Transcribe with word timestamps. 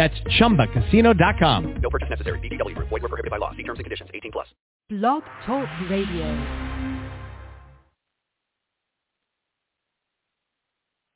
That's 0.00 0.18
ChumbaCasino.com. 0.40 1.74
No 1.82 1.90
purchase 1.90 2.08
necessary. 2.08 2.38
VGW. 2.38 2.74
Void 2.74 3.02
were 3.02 3.08
prohibited 3.10 3.30
by 3.30 3.36
law. 3.36 3.50
See 3.50 3.62
terms 3.64 3.80
and 3.80 3.84
conditions. 3.84 4.08
18 4.14 4.32
plus. 4.32 4.46
Blog 4.88 5.22
Talk 5.44 5.68
Radio. 5.90 6.24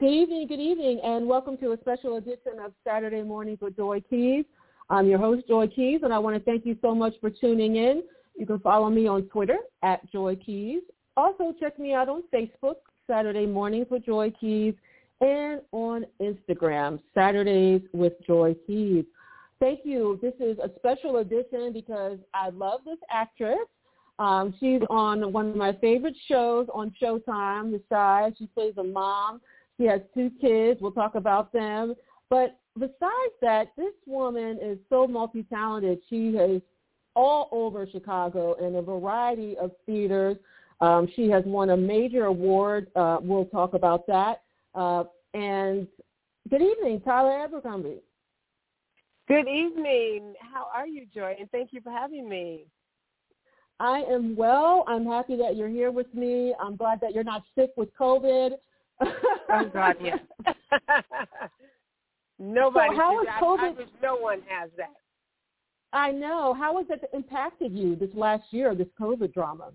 Good 0.00 0.10
evening, 0.10 0.46
good 0.48 0.60
evening, 0.60 1.00
and 1.02 1.26
welcome 1.26 1.56
to 1.58 1.72
a 1.72 1.78
special 1.80 2.16
edition 2.16 2.58
of 2.62 2.72
Saturday 2.86 3.22
Mornings 3.22 3.60
with 3.62 3.74
Joy 3.74 4.02
Keys. 4.10 4.44
I'm 4.90 5.06
your 5.06 5.18
host, 5.18 5.48
Joy 5.48 5.66
Keys, 5.68 6.00
and 6.02 6.12
I 6.12 6.18
want 6.18 6.36
to 6.36 6.42
thank 6.44 6.66
you 6.66 6.76
so 6.82 6.94
much 6.94 7.14
for 7.22 7.30
tuning 7.30 7.76
in. 7.76 8.02
You 8.36 8.44
can 8.44 8.58
follow 8.58 8.90
me 8.90 9.06
on 9.06 9.22
Twitter 9.28 9.56
at 9.82 10.06
Joy 10.12 10.36
Keys. 10.36 10.82
Also, 11.16 11.54
check 11.58 11.78
me 11.78 11.94
out 11.94 12.10
on 12.10 12.22
Facebook, 12.30 12.74
Saturday 13.06 13.46
Mornings 13.46 13.86
with 13.90 14.04
Joy 14.04 14.30
Keys, 14.38 14.74
and 15.24 15.62
on 15.72 16.04
Instagram, 16.20 17.00
Saturdays 17.14 17.80
with 17.92 18.12
Joy 18.26 18.54
Keys. 18.66 19.06
Thank 19.58 19.80
you. 19.84 20.18
This 20.20 20.34
is 20.38 20.58
a 20.58 20.70
special 20.76 21.16
edition 21.16 21.72
because 21.72 22.18
I 22.34 22.50
love 22.50 22.80
this 22.84 22.98
actress. 23.10 23.56
Um, 24.18 24.54
she's 24.60 24.82
on 24.90 25.32
one 25.32 25.48
of 25.48 25.56
my 25.56 25.72
favorite 25.80 26.14
shows 26.28 26.66
on 26.74 26.92
Showtime, 27.02 27.72
The 27.72 27.80
Chi. 27.88 28.32
She 28.38 28.46
plays 28.48 28.74
a 28.76 28.84
mom. 28.84 29.40
She 29.78 29.86
has 29.86 30.02
two 30.12 30.30
kids. 30.40 30.80
We'll 30.82 30.92
talk 30.92 31.14
about 31.14 31.52
them. 31.52 31.94
But 32.28 32.58
besides 32.78 33.34
that, 33.40 33.72
this 33.78 33.94
woman 34.06 34.58
is 34.62 34.78
so 34.90 35.06
multi-talented. 35.06 36.00
She 36.10 36.28
is 36.28 36.60
all 37.16 37.48
over 37.50 37.86
Chicago 37.90 38.54
in 38.54 38.76
a 38.76 38.82
variety 38.82 39.56
of 39.56 39.70
theaters. 39.86 40.36
Um, 40.80 41.08
she 41.16 41.30
has 41.30 41.44
won 41.46 41.70
a 41.70 41.76
major 41.76 42.26
award. 42.26 42.88
Uh, 42.94 43.18
we'll 43.22 43.46
talk 43.46 43.72
about 43.72 44.06
that. 44.06 44.42
Uh, 44.74 45.04
and 45.34 45.86
good 46.48 46.62
evening, 46.62 47.00
Tyla 47.00 47.46
Abercrumbie. 47.46 48.00
Good 49.28 49.48
evening. 49.48 50.34
How 50.40 50.68
are 50.74 50.86
you, 50.86 51.06
Joy? 51.14 51.34
And 51.38 51.50
thank 51.50 51.72
you 51.72 51.80
for 51.80 51.90
having 51.90 52.28
me. 52.28 52.66
I 53.80 54.02
am 54.08 54.36
well. 54.36 54.84
I'm 54.86 55.04
happy 55.04 55.36
that 55.36 55.56
you're 55.56 55.68
here 55.68 55.90
with 55.90 56.12
me. 56.14 56.54
I'm 56.60 56.76
glad 56.76 57.00
that 57.00 57.12
you're 57.12 57.24
not 57.24 57.42
sick 57.54 57.70
with 57.76 57.88
COVID. 57.96 58.52
oh 59.00 59.70
God, 59.72 59.96
yes. 60.00 60.20
Nobody. 62.38 62.90
So 62.90 62.96
how 62.96 63.22
is 63.22 63.28
COVID? 63.40 63.78
I, 63.78 63.82
I 63.82 63.86
no 64.02 64.16
one 64.16 64.40
has 64.46 64.70
that. 64.76 64.94
I 65.92 66.10
know. 66.10 66.54
How 66.54 66.76
has 66.76 66.86
it 66.90 67.08
impacted 67.12 67.72
you 67.72 67.96
this 67.96 68.10
last 68.14 68.44
year, 68.50 68.74
this 68.74 68.88
COVID 69.00 69.32
drama? 69.32 69.72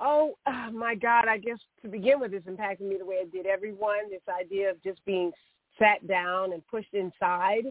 Oh 0.00 0.34
uh, 0.46 0.70
my 0.72 0.94
God! 0.94 1.26
I 1.28 1.38
guess 1.38 1.58
to 1.82 1.88
begin 1.88 2.20
with, 2.20 2.32
it's 2.32 2.46
impacted 2.46 2.88
me 2.88 2.96
the 2.98 3.04
way 3.04 3.16
it 3.16 3.32
did 3.32 3.46
everyone. 3.46 4.10
This 4.10 4.20
idea 4.28 4.70
of 4.70 4.82
just 4.82 5.04
being 5.04 5.30
sat 5.78 6.06
down 6.08 6.52
and 6.52 6.66
pushed 6.68 6.94
inside, 6.94 7.66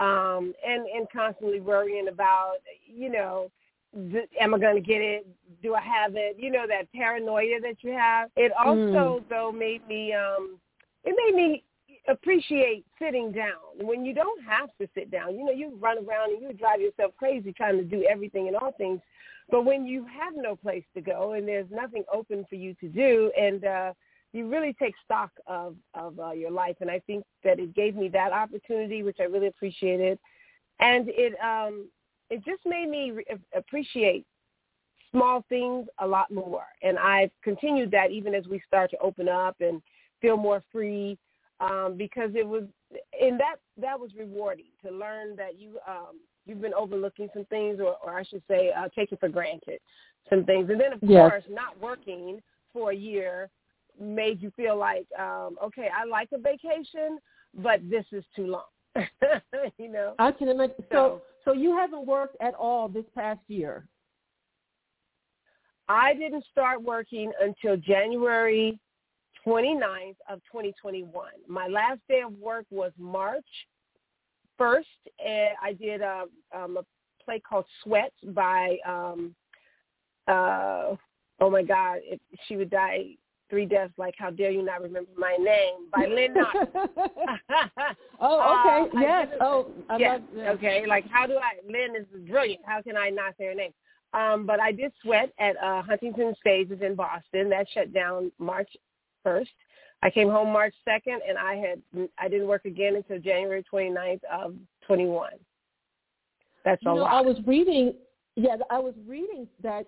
um, 0.00 0.52
and 0.66 0.86
and 0.86 1.06
constantly 1.12 1.60
worrying 1.60 2.08
about, 2.08 2.56
you 2.86 3.10
know, 3.10 3.50
am 4.40 4.54
I 4.54 4.58
going 4.58 4.74
to 4.74 4.86
get 4.86 5.00
it? 5.00 5.26
Do 5.62 5.74
I 5.74 5.80
have 5.80 6.16
it? 6.16 6.36
You 6.38 6.50
know, 6.50 6.66
that 6.68 6.92
paranoia 6.92 7.60
that 7.62 7.76
you 7.80 7.92
have. 7.92 8.30
It 8.36 8.52
also 8.52 9.20
Mm. 9.20 9.28
though 9.28 9.52
made 9.52 9.86
me, 9.86 10.12
um, 10.12 10.60
it 11.04 11.14
made 11.16 11.34
me 11.34 11.64
appreciate 12.08 12.84
sitting 12.98 13.32
down 13.32 13.60
when 13.80 14.04
you 14.04 14.14
don't 14.14 14.42
have 14.42 14.70
to 14.78 14.88
sit 14.94 15.10
down. 15.10 15.36
You 15.36 15.44
know, 15.44 15.52
you 15.52 15.76
run 15.76 15.98
around 15.98 16.32
and 16.32 16.42
you 16.42 16.52
drive 16.52 16.80
yourself 16.80 17.14
crazy 17.16 17.52
trying 17.52 17.76
to 17.78 17.84
do 17.84 18.04
everything 18.04 18.48
and 18.48 18.56
all 18.56 18.72
things. 18.72 19.00
But 19.50 19.64
when 19.64 19.86
you 19.86 20.04
have 20.04 20.34
no 20.36 20.56
place 20.56 20.84
to 20.94 21.00
go 21.00 21.32
and 21.32 21.48
there's 21.48 21.70
nothing 21.70 22.04
open 22.12 22.44
for 22.48 22.56
you 22.56 22.74
to 22.80 22.88
do, 22.88 23.32
and 23.38 23.64
uh, 23.64 23.92
you 24.32 24.48
really 24.48 24.74
take 24.74 24.94
stock 25.04 25.30
of 25.46 25.74
of 25.94 26.18
uh, 26.20 26.32
your 26.32 26.50
life, 26.50 26.76
and 26.80 26.90
I 26.90 27.00
think 27.00 27.24
that 27.44 27.58
it 27.58 27.74
gave 27.74 27.96
me 27.96 28.08
that 28.08 28.32
opportunity, 28.32 29.02
which 29.02 29.18
I 29.20 29.24
really 29.24 29.46
appreciated, 29.46 30.18
and 30.80 31.08
it 31.08 31.34
um, 31.40 31.88
it 32.30 32.44
just 32.44 32.60
made 32.66 32.90
me 32.90 33.12
re- 33.12 33.24
appreciate 33.56 34.26
small 35.10 35.44
things 35.48 35.88
a 36.00 36.06
lot 36.06 36.30
more, 36.30 36.66
and 36.82 36.98
I've 36.98 37.30
continued 37.42 37.90
that 37.92 38.10
even 38.10 38.34
as 38.34 38.46
we 38.46 38.60
start 38.66 38.90
to 38.90 38.98
open 38.98 39.28
up 39.28 39.56
and 39.60 39.80
feel 40.20 40.36
more 40.36 40.62
free, 40.70 41.16
um, 41.60 41.94
because 41.96 42.32
it 42.34 42.46
was 42.46 42.64
and 43.18 43.40
that 43.40 43.56
that 43.80 43.98
was 43.98 44.10
rewarding 44.14 44.66
to 44.84 44.90
learn 44.92 45.36
that 45.36 45.58
you 45.58 45.78
um, 45.88 46.18
you've 46.48 46.60
been 46.60 46.74
overlooking 46.74 47.28
some 47.34 47.44
things, 47.46 47.78
or, 47.78 47.96
or 48.02 48.18
I 48.18 48.24
should 48.24 48.42
say, 48.48 48.72
uh, 48.72 48.88
taking 48.96 49.18
for 49.18 49.28
granted 49.28 49.78
some 50.28 50.44
things. 50.44 50.70
And 50.70 50.80
then, 50.80 50.92
of 50.94 50.98
Yes. 51.02 51.30
course, 51.30 51.44
not 51.50 51.78
working 51.80 52.40
for 52.72 52.90
a 52.90 52.94
year 52.96 53.50
made 54.00 54.40
you 54.40 54.50
feel 54.52 54.76
like, 54.76 55.06
um, 55.18 55.58
okay, 55.62 55.88
I 55.94 56.04
like 56.04 56.28
a 56.32 56.38
vacation, 56.38 57.18
but 57.54 57.80
this 57.88 58.04
is 58.12 58.24
too 58.34 58.46
long. 58.46 58.64
you 59.78 59.88
know? 59.88 60.14
I 60.18 60.32
can 60.32 60.48
imagine. 60.48 60.74
So, 60.90 60.92
So- 60.92 61.22
so 61.44 61.52
you 61.54 61.74
haven't 61.74 62.04
worked 62.04 62.36
at 62.40 62.54
all 62.54 62.88
this 62.88 63.06
past 63.14 63.40
year. 63.48 63.86
I 65.88 66.12
didn't 66.12 66.44
start 66.52 66.82
working 66.82 67.32
until 67.40 67.76
January 67.78 68.78
29th 69.46 70.16
of 70.28 70.40
2021. 70.52 71.30
My 71.46 71.66
last 71.68 72.00
day 72.06 72.20
of 72.20 72.34
work 72.34 72.66
was 72.70 72.92
March 72.98 73.46
1st, 74.60 74.82
and 75.24 75.50
I 75.62 75.72
did 75.72 76.00
a, 76.00 76.24
um, 76.54 76.76
a 76.76 76.84
play 77.24 77.40
called 77.40 77.64
Sweat 77.82 78.12
by, 78.28 78.76
um, 78.86 79.34
uh, 80.26 80.94
oh 81.40 81.50
my 81.50 81.62
God, 81.62 81.98
if 82.04 82.20
she 82.46 82.56
would 82.56 82.70
die 82.70 83.16
three 83.50 83.66
deaths, 83.66 83.92
like 83.96 84.14
how 84.18 84.30
dare 84.30 84.50
you 84.50 84.62
not 84.62 84.82
remember 84.82 85.10
my 85.16 85.36
name, 85.38 85.88
by 85.94 86.06
Lynn 86.06 86.34
Nottage. 86.34 86.68
oh, 88.20 88.88
okay. 88.90 88.96
Uh, 88.96 89.00
yes. 89.00 89.28
Oh, 89.40 89.68
I 89.88 89.96
yes. 89.96 90.20
love 90.20 90.22
yes. 90.36 90.54
Okay. 90.56 90.84
Like, 90.86 91.06
how 91.10 91.26
do 91.26 91.34
I? 91.34 91.54
Lynn 91.66 91.96
is 91.96 92.06
brilliant. 92.28 92.60
How 92.66 92.82
can 92.82 92.96
I 92.96 93.10
not 93.10 93.34
say 93.38 93.46
her 93.46 93.54
name? 93.54 93.72
Um, 94.14 94.46
but 94.46 94.60
I 94.60 94.72
did 94.72 94.92
sweat 95.02 95.32
at 95.38 95.56
uh, 95.62 95.82
Huntington 95.82 96.34
Stages 96.40 96.80
in 96.82 96.94
Boston. 96.94 97.48
That 97.50 97.66
shut 97.72 97.92
down 97.92 98.32
March 98.38 98.70
first. 99.22 99.50
I 100.02 100.10
came 100.10 100.28
home 100.28 100.52
March 100.52 100.74
second, 100.84 101.20
and 101.28 101.36
I 101.36 101.56
had 101.56 102.08
I 102.18 102.28
didn't 102.28 102.46
work 102.46 102.64
again 102.64 102.96
until 102.96 103.18
January 103.18 103.64
29th 103.72 104.20
of 104.32 104.54
21. 104.86 105.30
That's 106.64 106.82
You 106.82 106.90
a 106.90 106.94
know, 106.94 107.00
lot. 107.02 107.12
I 107.12 107.20
was 107.20 107.36
reading. 107.46 107.94
Yeah, 108.36 108.56
I 108.70 108.78
was 108.78 108.94
reading 109.06 109.48
that 109.62 109.86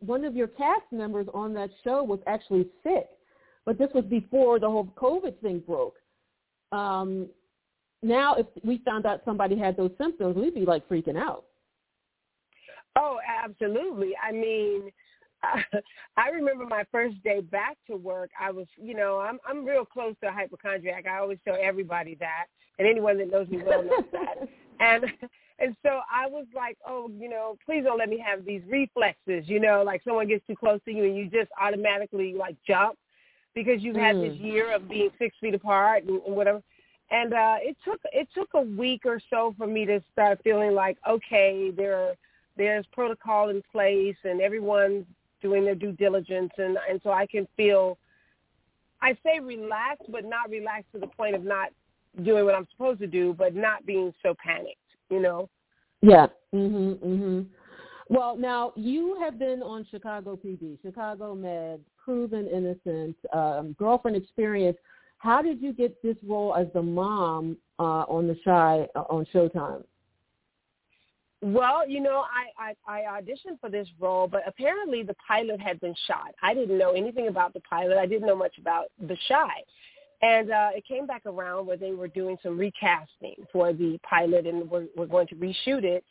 one 0.00 0.24
of 0.24 0.34
your 0.34 0.48
cast 0.48 0.90
members 0.90 1.28
on 1.32 1.54
that 1.54 1.70
show 1.84 2.02
was 2.02 2.18
actually 2.26 2.66
sick, 2.82 3.06
but 3.64 3.78
this 3.78 3.90
was 3.94 4.04
before 4.04 4.58
the 4.58 4.66
whole 4.68 4.86
COVID 4.96 5.38
thing 5.40 5.62
broke. 5.66 5.96
Um, 6.72 7.28
now, 8.02 8.34
if 8.34 8.46
we 8.64 8.80
found 8.84 9.06
out 9.06 9.22
somebody 9.24 9.56
had 9.56 9.76
those 9.76 9.90
symptoms, 9.98 10.36
we'd 10.36 10.54
be 10.54 10.64
like 10.64 10.88
freaking 10.88 11.16
out. 11.16 11.44
Oh, 12.96 13.18
absolutely. 13.44 14.12
I 14.22 14.32
mean, 14.32 14.90
I 16.16 16.28
remember 16.30 16.66
my 16.66 16.84
first 16.90 17.22
day 17.22 17.40
back 17.40 17.76
to 17.88 17.96
work. 17.96 18.30
I 18.40 18.50
was, 18.50 18.66
you 18.76 18.94
know, 18.94 19.18
I'm 19.18 19.38
I'm 19.48 19.64
real 19.64 19.84
close 19.84 20.14
to 20.22 20.28
a 20.28 20.32
hypochondriac. 20.32 21.06
I 21.06 21.18
always 21.18 21.38
tell 21.44 21.56
everybody 21.60 22.16
that, 22.16 22.46
and 22.78 22.88
anyone 22.88 23.18
that 23.18 23.30
knows 23.30 23.48
me 23.48 23.62
well 23.64 23.82
knows 23.82 24.04
that. 24.12 24.48
And 24.80 25.06
and 25.58 25.74
so 25.82 26.00
I 26.08 26.28
was 26.28 26.46
like, 26.54 26.78
oh, 26.86 27.10
you 27.18 27.28
know, 27.28 27.56
please 27.66 27.82
don't 27.82 27.98
let 27.98 28.08
me 28.08 28.22
have 28.24 28.44
these 28.44 28.62
reflexes. 28.68 29.48
You 29.48 29.58
know, 29.58 29.82
like 29.84 30.02
someone 30.04 30.28
gets 30.28 30.46
too 30.46 30.54
close 30.54 30.80
to 30.84 30.92
you 30.92 31.02
and 31.04 31.16
you 31.16 31.24
just 31.24 31.50
automatically 31.60 32.32
like 32.32 32.54
jump 32.64 32.96
because 33.56 33.82
you've 33.82 33.96
had 33.96 34.16
this 34.16 34.34
Mm. 34.34 34.44
year 34.44 34.72
of 34.72 34.88
being 34.88 35.10
six 35.18 35.36
feet 35.40 35.54
apart 35.54 36.04
and, 36.04 36.22
and 36.22 36.36
whatever. 36.36 36.62
And 37.10 37.34
uh, 37.34 37.56
it 37.60 37.76
took 37.84 38.00
it 38.12 38.28
took 38.32 38.50
a 38.54 38.60
week 38.60 39.02
or 39.04 39.20
so 39.30 39.52
for 39.58 39.66
me 39.66 39.84
to 39.86 40.00
start 40.12 40.40
feeling 40.44 40.74
like, 40.74 40.96
okay, 41.08 41.72
there 41.76 41.96
are 41.96 42.14
there's 42.56 42.86
protocol 42.92 43.48
in 43.48 43.62
place 43.72 44.16
and 44.24 44.40
everyone's 44.40 45.06
doing 45.40 45.64
their 45.64 45.74
due 45.74 45.92
diligence 45.92 46.50
and 46.58 46.78
and 46.88 47.00
so 47.02 47.10
I 47.10 47.26
can 47.26 47.46
feel 47.56 47.98
I 49.00 49.16
say 49.24 49.40
relaxed 49.40 50.10
but 50.10 50.24
not 50.24 50.50
relaxed 50.50 50.92
to 50.92 50.98
the 50.98 51.06
point 51.06 51.34
of 51.34 51.44
not 51.44 51.68
doing 52.22 52.44
what 52.44 52.54
I'm 52.54 52.66
supposed 52.72 53.00
to 53.00 53.06
do 53.06 53.34
but 53.36 53.54
not 53.54 53.86
being 53.86 54.12
so 54.22 54.34
panicked, 54.44 54.76
you 55.10 55.20
know. 55.20 55.48
Yeah. 56.00 56.26
Mhm. 56.52 56.96
Mhm. 56.98 57.46
Well, 58.08 58.36
now 58.36 58.72
you 58.74 59.16
have 59.20 59.38
been 59.38 59.62
on 59.62 59.84
Chicago 59.90 60.36
PD, 60.36 60.78
Chicago 60.80 61.34
Med, 61.34 61.84
Proven 62.02 62.48
Innocent, 62.48 63.16
um, 63.32 63.72
Girlfriend 63.74 64.16
Experience. 64.16 64.78
How 65.18 65.42
did 65.42 65.60
you 65.60 65.72
get 65.72 66.00
this 66.02 66.16
role 66.26 66.54
as 66.54 66.72
the 66.72 66.82
mom 66.82 67.58
uh, 67.78 68.04
on 68.08 68.26
the 68.26 68.36
Chi 68.44 68.88
uh, 68.94 69.04
on 69.10 69.26
Showtime? 69.26 69.84
Well, 71.40 71.88
you 71.88 72.00
know, 72.00 72.24
I, 72.58 72.74
I 72.88 73.00
I 73.00 73.20
auditioned 73.20 73.60
for 73.60 73.70
this 73.70 73.86
role, 74.00 74.26
but 74.26 74.42
apparently 74.46 75.04
the 75.04 75.14
pilot 75.26 75.60
had 75.60 75.78
been 75.80 75.94
shot. 76.06 76.34
I 76.42 76.52
didn't 76.52 76.76
know 76.76 76.92
anything 76.92 77.28
about 77.28 77.54
the 77.54 77.60
pilot. 77.60 77.96
I 77.96 78.06
didn't 78.06 78.26
know 78.26 78.36
much 78.36 78.58
about 78.58 78.86
The 79.00 79.16
Chi. 79.28 79.48
And 80.20 80.50
uh, 80.50 80.70
it 80.74 80.84
came 80.84 81.06
back 81.06 81.22
around 81.26 81.66
where 81.66 81.76
they 81.76 81.92
were 81.92 82.08
doing 82.08 82.36
some 82.42 82.58
recasting 82.58 83.36
for 83.52 83.72
the 83.72 84.00
pilot, 84.08 84.46
and 84.46 84.68
we're, 84.68 84.86
we're 84.96 85.06
going 85.06 85.28
to 85.28 85.36
reshoot 85.36 85.84
it. 85.84 86.04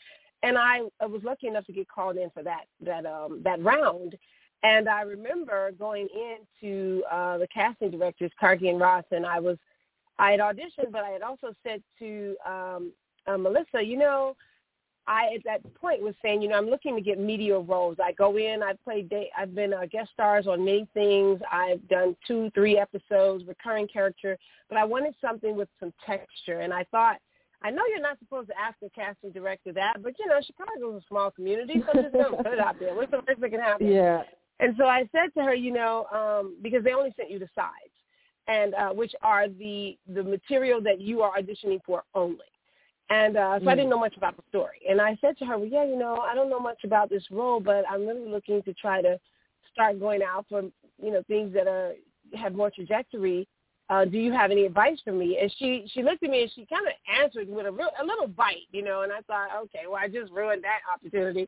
And 0.44 0.58
I, 0.58 0.82
I 1.02 1.08
was 1.08 1.22
lucky 1.26 1.48
enough 1.48 1.66
to 1.66 1.74
get 1.74 1.90
called 1.90 2.16
in 2.16 2.30
for 2.30 2.44
that 2.44 2.66
that 2.86 3.06
um, 3.06 3.42
that 3.44 3.62
round. 3.62 4.16
And 4.64 4.88
I 4.88 5.02
remember 5.02 5.72
going 5.78 6.08
into 6.62 7.04
uh, 7.12 7.38
the 7.38 7.48
casting 7.54 7.92
directors, 7.92 8.32
Kargi 8.42 8.70
and 8.70 8.80
Ross, 8.80 9.04
and 9.12 9.26
I 9.26 9.40
was 9.40 9.58
I 10.20 10.32
had 10.32 10.40
auditioned, 10.40 10.92
but 10.92 11.04
I 11.04 11.10
had 11.10 11.22
also 11.22 11.54
said 11.64 11.84
to 12.00 12.36
um, 12.46 12.94
uh, 13.28 13.38
Melissa, 13.38 13.84
you 13.84 13.98
know, 13.98 14.36
I 15.08 15.36
at 15.36 15.44
that 15.46 15.74
point 15.76 16.02
was 16.02 16.14
saying, 16.22 16.42
you 16.42 16.50
know, 16.50 16.58
I'm 16.58 16.70
looking 16.70 16.96
to 16.96 17.02
get 17.02 17.18
media 17.18 17.58
roles. 17.58 17.98
I 18.04 18.12
go 18.12 18.38
in, 18.38 18.62
I 18.62 18.74
play, 18.84 19.04
day, 19.04 19.30
I've 19.38 19.56
been 19.56 19.74
uh, 19.74 19.86
guest 19.90 20.10
stars 20.14 20.48
on 20.48 20.66
many 20.66 20.88
things. 20.94 21.40
I've 21.52 21.88
done 21.88 22.16
two, 22.28 22.52
three 22.54 22.78
episodes, 22.78 23.46
recurring 23.48 23.88
character, 23.88 24.38
but 24.70 24.78
I 24.78 24.84
wanted 24.84 25.16
something 25.22 25.56
with 25.56 25.70
some 25.80 25.94
texture. 26.06 26.60
And 26.60 26.74
I 26.74 26.84
thought, 26.92 27.18
I 27.64 27.72
know 27.72 27.82
you're 27.90 28.02
not 28.02 28.20
supposed 28.20 28.50
to 28.50 28.54
ask 28.60 28.76
a 28.84 28.90
casting 28.90 29.32
director 29.32 29.74
that, 29.74 30.04
but 30.04 30.14
you 30.20 30.28
know, 30.28 30.40
Chicago's 30.46 31.02
a 31.02 31.06
small 31.08 31.32
community, 31.32 31.82
so 31.86 32.02
just 32.02 32.14
don't 32.14 32.38
put 32.38 32.54
it 32.54 32.60
out 32.60 32.80
there. 32.80 32.94
What's 32.94 33.12
the 33.12 33.22
worst 33.28 33.42
that 33.42 33.50
can 33.50 33.60
happen? 33.60 33.88
Yeah. 33.92 34.24
And 34.60 34.76
so 34.78 34.86
I 34.86 35.08
said 35.12 35.34
to 35.38 35.44
her, 35.44 35.54
you 35.54 35.72
know, 35.72 36.06
um, 36.14 36.58
because 36.62 36.84
they 36.84 36.94
only 36.94 37.14
sent 37.16 37.32
you 37.32 37.40
the 37.40 37.50
sides, 37.56 37.94
and 38.48 38.74
uh, 38.76 38.90
which 38.90 39.14
are 39.22 39.48
the 39.48 39.98
the 40.14 40.24
material 40.24 40.82
that 40.82 41.00
you 41.00 41.22
are 41.22 41.34
auditioning 41.38 41.80
for 41.86 42.04
only. 42.14 42.46
And 43.10 43.38
uh, 43.38 43.60
so 43.60 43.66
mm. 43.66 43.70
I 43.70 43.76
didn't 43.76 43.90
know 43.90 44.00
much 44.00 44.18
about 44.18 44.36
the 44.36 44.44
story. 44.50 44.80
And 44.90 45.00
I 45.00 45.18
said 45.22 45.38
to 45.38 45.46
her, 45.46 45.58
well, 45.58 45.68
yeah, 45.68 45.86
you 45.86 45.98
know, 45.98 46.18
I 46.18 46.36
don't 46.36 46.50
know 46.50 46.60
much 46.60 46.84
about 46.84 47.10
this 47.10 47.24
role, 47.32 47.60
but 47.60 47.86
I'm 47.90 48.06
really 48.06 48.28
looking 48.30 48.62
to 48.64 48.74
try 48.74 49.02
to 49.02 49.20
start 49.72 50.00
going 50.00 50.22
out 50.22 50.46
for, 50.50 50.64
you 51.02 51.12
know, 51.12 51.24
things 51.28 51.54
that 51.54 51.68
are 51.68 51.94
have 52.36 52.54
more 52.54 52.70
trajectory. 52.70 53.48
Uh, 53.90 54.04
do 54.04 54.18
you 54.18 54.34
have 54.34 54.52
any 54.52 54.66
advice 54.66 54.98
for 55.06 55.14
me? 55.14 55.38
And 55.42 55.54
she 55.58 55.90
she 55.94 56.04
looked 56.04 56.22
at 56.24 56.30
me 56.30 56.42
and 56.42 56.52
she 56.54 56.66
kind 56.66 56.86
of 56.86 56.94
answered 57.24 57.48
with 57.48 57.66
a 57.66 57.72
real 57.72 57.90
a 58.02 58.06
little 58.06 58.28
bite, 58.28 58.68
you 58.72 58.84
know. 58.84 59.04
And 59.04 59.14
I 59.14 59.22
thought, 59.22 59.50
okay, 59.64 59.84
well, 59.86 60.02
I 60.02 60.10
just 60.10 60.32
ruined 60.32 60.64
that 60.66 60.80
opportunity. 60.94 61.48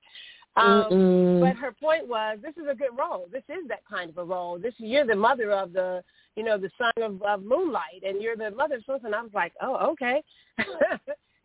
Um, 0.55 1.39
but 1.41 1.55
her 1.55 1.71
point 1.71 2.07
was, 2.07 2.39
this 2.41 2.55
is 2.57 2.69
a 2.69 2.75
good 2.75 2.97
role. 2.97 3.27
This 3.31 3.43
is 3.49 3.67
that 3.67 3.81
kind 3.89 4.09
of 4.09 4.17
a 4.17 4.23
role. 4.23 4.57
This 4.57 4.73
you're 4.77 5.05
the 5.05 5.15
mother 5.15 5.51
of 5.51 5.73
the, 5.73 6.03
you 6.35 6.43
know, 6.43 6.57
the 6.57 6.71
son 6.77 6.91
of, 7.01 7.21
of 7.21 7.43
Moonlight, 7.43 8.03
and 8.05 8.21
you're 8.21 8.35
the 8.35 8.51
mother 8.51 8.75
of 8.75 8.83
something. 8.85 9.13
I 9.13 9.21
was 9.21 9.31
like, 9.33 9.53
oh, 9.61 9.91
okay. 9.91 10.23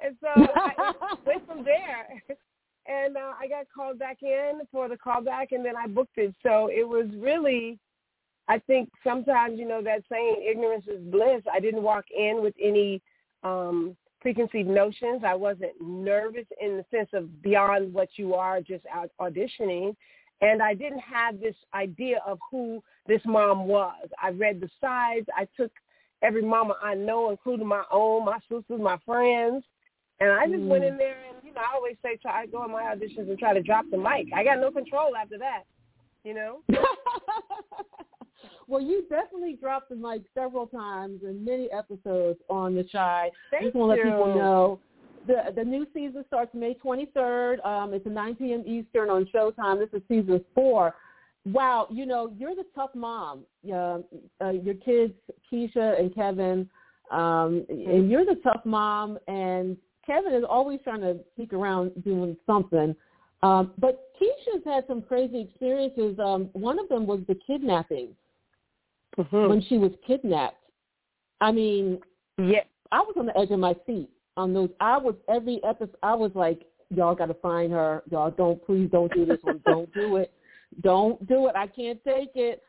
And 0.04 0.16
so 0.20 0.28
I 0.54 1.14
went 1.26 1.46
from 1.46 1.64
there. 1.64 2.22
And 2.86 3.16
uh, 3.16 3.32
I 3.40 3.48
got 3.48 3.66
called 3.74 3.98
back 3.98 4.18
in 4.22 4.60
for 4.70 4.88
the 4.88 4.96
callback, 4.96 5.52
and 5.52 5.64
then 5.64 5.74
I 5.76 5.86
booked 5.86 6.18
it. 6.18 6.34
So 6.42 6.68
it 6.70 6.86
was 6.86 7.06
really, 7.16 7.78
I 8.46 8.58
think 8.58 8.90
sometimes, 9.02 9.58
you 9.58 9.66
know, 9.66 9.82
that 9.82 10.02
saying, 10.10 10.44
ignorance 10.48 10.84
is 10.86 11.00
bliss. 11.04 11.42
I 11.50 11.60
didn't 11.60 11.82
walk 11.82 12.04
in 12.16 12.42
with 12.42 12.54
any 12.62 13.00
um, 13.42 13.96
preconceived 14.20 14.68
notions. 14.68 15.22
I 15.26 15.34
wasn't 15.34 15.72
nervous 15.80 16.44
in 16.60 16.76
the 16.76 16.84
sense 16.90 17.08
of 17.14 17.42
beyond 17.42 17.94
what 17.94 18.10
you 18.16 18.34
are 18.34 18.60
just 18.60 18.84
out 18.92 19.10
auditioning. 19.18 19.96
And 20.42 20.62
I 20.62 20.74
didn't 20.74 21.00
have 21.00 21.40
this 21.40 21.54
idea 21.74 22.18
of 22.26 22.38
who 22.50 22.82
this 23.06 23.22
mom 23.24 23.66
was. 23.66 24.08
I 24.22 24.30
read 24.30 24.60
the 24.60 24.68
sides. 24.78 25.26
I 25.34 25.48
took 25.56 25.72
every 26.20 26.42
mama 26.42 26.76
I 26.82 26.94
know, 26.94 27.30
including 27.30 27.66
my 27.66 27.84
own, 27.90 28.26
my 28.26 28.38
sisters, 28.40 28.80
my 28.80 28.98
friends, 29.06 29.64
and 30.20 30.30
I 30.30 30.46
just 30.46 30.60
mm. 30.60 30.68
went 30.68 30.84
in 30.84 30.96
there 30.96 31.16
and, 31.28 31.38
you 31.44 31.52
know, 31.52 31.60
I 31.60 31.74
always 31.74 31.96
say 32.02 32.16
try 32.20 32.42
I 32.42 32.46
go 32.46 32.58
on 32.58 32.70
my 32.70 32.82
auditions 32.82 33.28
and 33.28 33.38
try 33.38 33.52
to 33.52 33.62
drop 33.62 33.86
the 33.90 33.96
mic. 33.96 34.28
I 34.34 34.44
got 34.44 34.60
no 34.60 34.70
control 34.70 35.16
after 35.16 35.38
that, 35.38 35.62
you 36.24 36.34
know? 36.34 36.60
well, 38.68 38.80
you 38.80 39.04
definitely 39.10 39.54
dropped 39.54 39.88
the 39.88 39.96
mic 39.96 40.22
several 40.34 40.66
times 40.66 41.20
in 41.22 41.44
many 41.44 41.68
episodes 41.72 42.38
on 42.48 42.74
The 42.74 42.84
Chi. 42.84 43.30
Thank 43.50 43.64
just 43.64 43.76
want 43.76 43.98
to 43.98 44.02
let 44.02 44.12
people 44.12 44.34
know. 44.34 44.80
The 45.26 45.54
the 45.56 45.64
new 45.64 45.86
season 45.94 46.22
starts 46.26 46.54
May 46.54 46.74
23rd. 46.74 47.64
Um, 47.64 47.94
it's 47.94 48.06
at 48.06 48.12
9 48.12 48.34
p.m. 48.34 48.62
Eastern 48.66 49.08
on 49.08 49.26
Showtime. 49.34 49.78
This 49.78 49.88
is 49.98 50.06
season 50.06 50.44
four. 50.54 50.94
Wow, 51.46 51.88
you 51.90 52.04
know, 52.04 52.32
you're 52.36 52.54
the 52.54 52.66
tough 52.74 52.90
mom. 52.94 53.44
Uh, 53.66 53.98
uh, 54.42 54.50
your 54.50 54.74
kids, 54.74 55.14
Kiesha 55.50 55.98
and 55.98 56.14
Kevin, 56.14 56.68
um, 57.10 57.64
and 57.68 57.86
mm-hmm. 57.86 58.10
you're 58.10 58.24
the 58.26 58.38
tough 58.42 58.60
mom, 58.64 59.18
and 59.28 59.78
Kevin 60.06 60.32
is 60.32 60.44
always 60.48 60.80
trying 60.84 61.00
to 61.00 61.18
sneak 61.36 61.52
around 61.52 61.92
doing 62.04 62.36
something. 62.46 62.94
Um, 63.42 63.72
but 63.78 64.08
Kiesha's 64.20 64.64
had 64.64 64.84
some 64.86 65.02
crazy 65.02 65.40
experiences. 65.40 66.18
Um, 66.18 66.48
one 66.52 66.78
of 66.78 66.88
them 66.88 67.06
was 67.06 67.20
the 67.28 67.34
kidnapping 67.46 68.08
mm-hmm. 69.18 69.48
when 69.48 69.62
she 69.62 69.78
was 69.78 69.92
kidnapped. 70.06 70.56
I 71.40 71.52
mean, 71.52 72.00
yeah, 72.38 72.62
I 72.90 73.00
was 73.00 73.14
on 73.18 73.26
the 73.26 73.36
edge 73.38 73.50
of 73.50 73.58
my 73.58 73.74
seat 73.86 74.08
on 74.36 74.54
those. 74.54 74.70
I 74.80 74.96
was 74.98 75.14
every 75.28 75.60
episode. 75.64 75.96
I 76.02 76.14
was 76.14 76.30
like, 76.34 76.62
y'all 76.90 77.14
got 77.14 77.26
to 77.26 77.34
find 77.34 77.72
her. 77.72 78.02
Y'all 78.10 78.30
don't 78.30 78.64
please 78.64 78.88
don't 78.90 79.12
do 79.12 79.26
this 79.26 79.38
one. 79.42 79.60
don't 79.66 79.92
do 79.92 80.16
it. 80.16 80.32
Don't 80.82 81.26
do 81.28 81.46
it. 81.48 81.54
I 81.56 81.66
can't 81.66 82.02
take 82.04 82.30
it. 82.34 82.62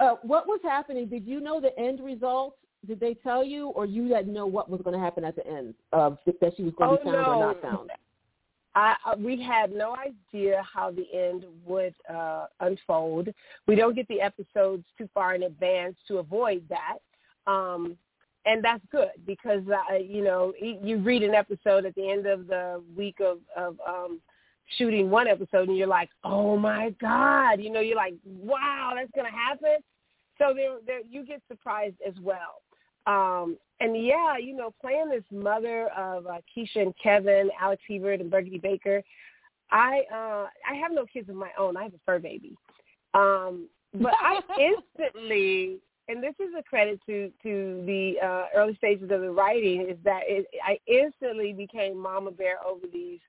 Uh, 0.00 0.14
what 0.22 0.46
was 0.46 0.60
happening? 0.62 1.08
Did 1.08 1.26
you 1.26 1.40
know 1.40 1.60
the 1.60 1.76
end 1.78 2.00
result? 2.00 2.56
Did 2.86 3.00
they 3.00 3.14
tell 3.14 3.44
you, 3.44 3.68
or 3.68 3.86
you 3.86 4.08
didn't 4.08 4.32
know 4.32 4.46
what 4.46 4.70
was 4.70 4.80
going 4.82 4.96
to 4.98 5.02
happen 5.02 5.24
at 5.24 5.36
the 5.36 5.46
end 5.46 5.74
of 5.92 6.18
that 6.26 6.52
she 6.56 6.62
was 6.62 6.72
going 6.76 6.96
to 6.96 7.02
oh, 7.02 7.04
be 7.04 7.10
found 7.10 7.26
no. 7.26 7.32
or 7.32 7.52
not 7.52 7.62
found? 7.62 7.90
I, 8.76 8.96
we 9.16 9.40
had 9.40 9.72
no 9.72 9.94
idea 9.94 10.62
how 10.72 10.90
the 10.90 11.06
end 11.16 11.44
would 11.64 11.94
uh, 12.12 12.46
unfold. 12.60 13.28
We 13.68 13.76
don't 13.76 13.94
get 13.94 14.08
the 14.08 14.20
episodes 14.20 14.84
too 14.98 15.08
far 15.14 15.34
in 15.34 15.44
advance 15.44 15.94
to 16.08 16.18
avoid 16.18 16.64
that, 16.68 16.98
um, 17.50 17.96
and 18.46 18.64
that's 18.64 18.82
good 18.90 19.12
because 19.26 19.62
uh, 19.68 19.94
you 19.94 20.24
know 20.24 20.52
you 20.60 20.98
read 20.98 21.22
an 21.22 21.34
episode 21.34 21.86
at 21.86 21.94
the 21.94 22.10
end 22.10 22.26
of 22.26 22.48
the 22.48 22.82
week 22.96 23.18
of, 23.20 23.38
of 23.56 23.76
um, 23.86 24.20
shooting 24.76 25.08
one 25.08 25.28
episode, 25.28 25.68
and 25.68 25.78
you're 25.78 25.86
like, 25.86 26.10
oh 26.24 26.56
my 26.56 26.90
god, 27.00 27.60
you 27.60 27.70
know, 27.70 27.80
you're 27.80 27.96
like, 27.96 28.14
wow, 28.24 28.92
that's 28.96 29.10
gonna 29.14 29.30
happen. 29.30 29.76
So 30.38 30.52
there, 30.52 30.78
there, 30.84 31.00
you 31.08 31.24
get 31.24 31.42
surprised 31.48 31.96
as 32.06 32.14
well. 32.20 32.62
Um, 33.06 33.58
and 33.80 34.04
yeah, 34.04 34.38
you 34.38 34.56
know, 34.56 34.72
playing 34.80 35.10
this 35.10 35.24
mother 35.30 35.88
of 35.88 36.26
uh, 36.26 36.38
Kiesha 36.56 36.76
and 36.82 36.94
Kevin, 37.02 37.50
Alex 37.60 37.82
Hibert 37.88 38.20
and 38.20 38.30
Birgundi 38.30 38.60
Baker, 38.60 39.02
I 39.70 40.02
uh, 40.12 40.46
I 40.70 40.74
have 40.76 40.92
no 40.92 41.04
kids 41.04 41.28
of 41.28 41.36
my 41.36 41.50
own. 41.58 41.76
I 41.76 41.84
have 41.84 41.94
a 41.94 42.00
fur 42.06 42.18
baby. 42.18 42.56
Um, 43.14 43.68
but 43.94 44.12
I 44.20 44.40
instantly, 44.60 45.78
and 46.08 46.22
this 46.22 46.34
is 46.38 46.54
a 46.58 46.62
credit 46.62 47.00
to 47.06 47.30
to 47.42 47.82
the 47.86 48.14
uh, 48.24 48.44
early 48.54 48.76
stages 48.76 49.10
of 49.10 49.20
the 49.20 49.30
writing, 49.30 49.88
is 49.88 49.98
that 50.04 50.22
it, 50.26 50.46
I 50.64 50.78
instantly 50.86 51.52
became 51.52 51.98
mama 51.98 52.30
bear 52.30 52.56
over 52.66 52.86
these 52.92 53.20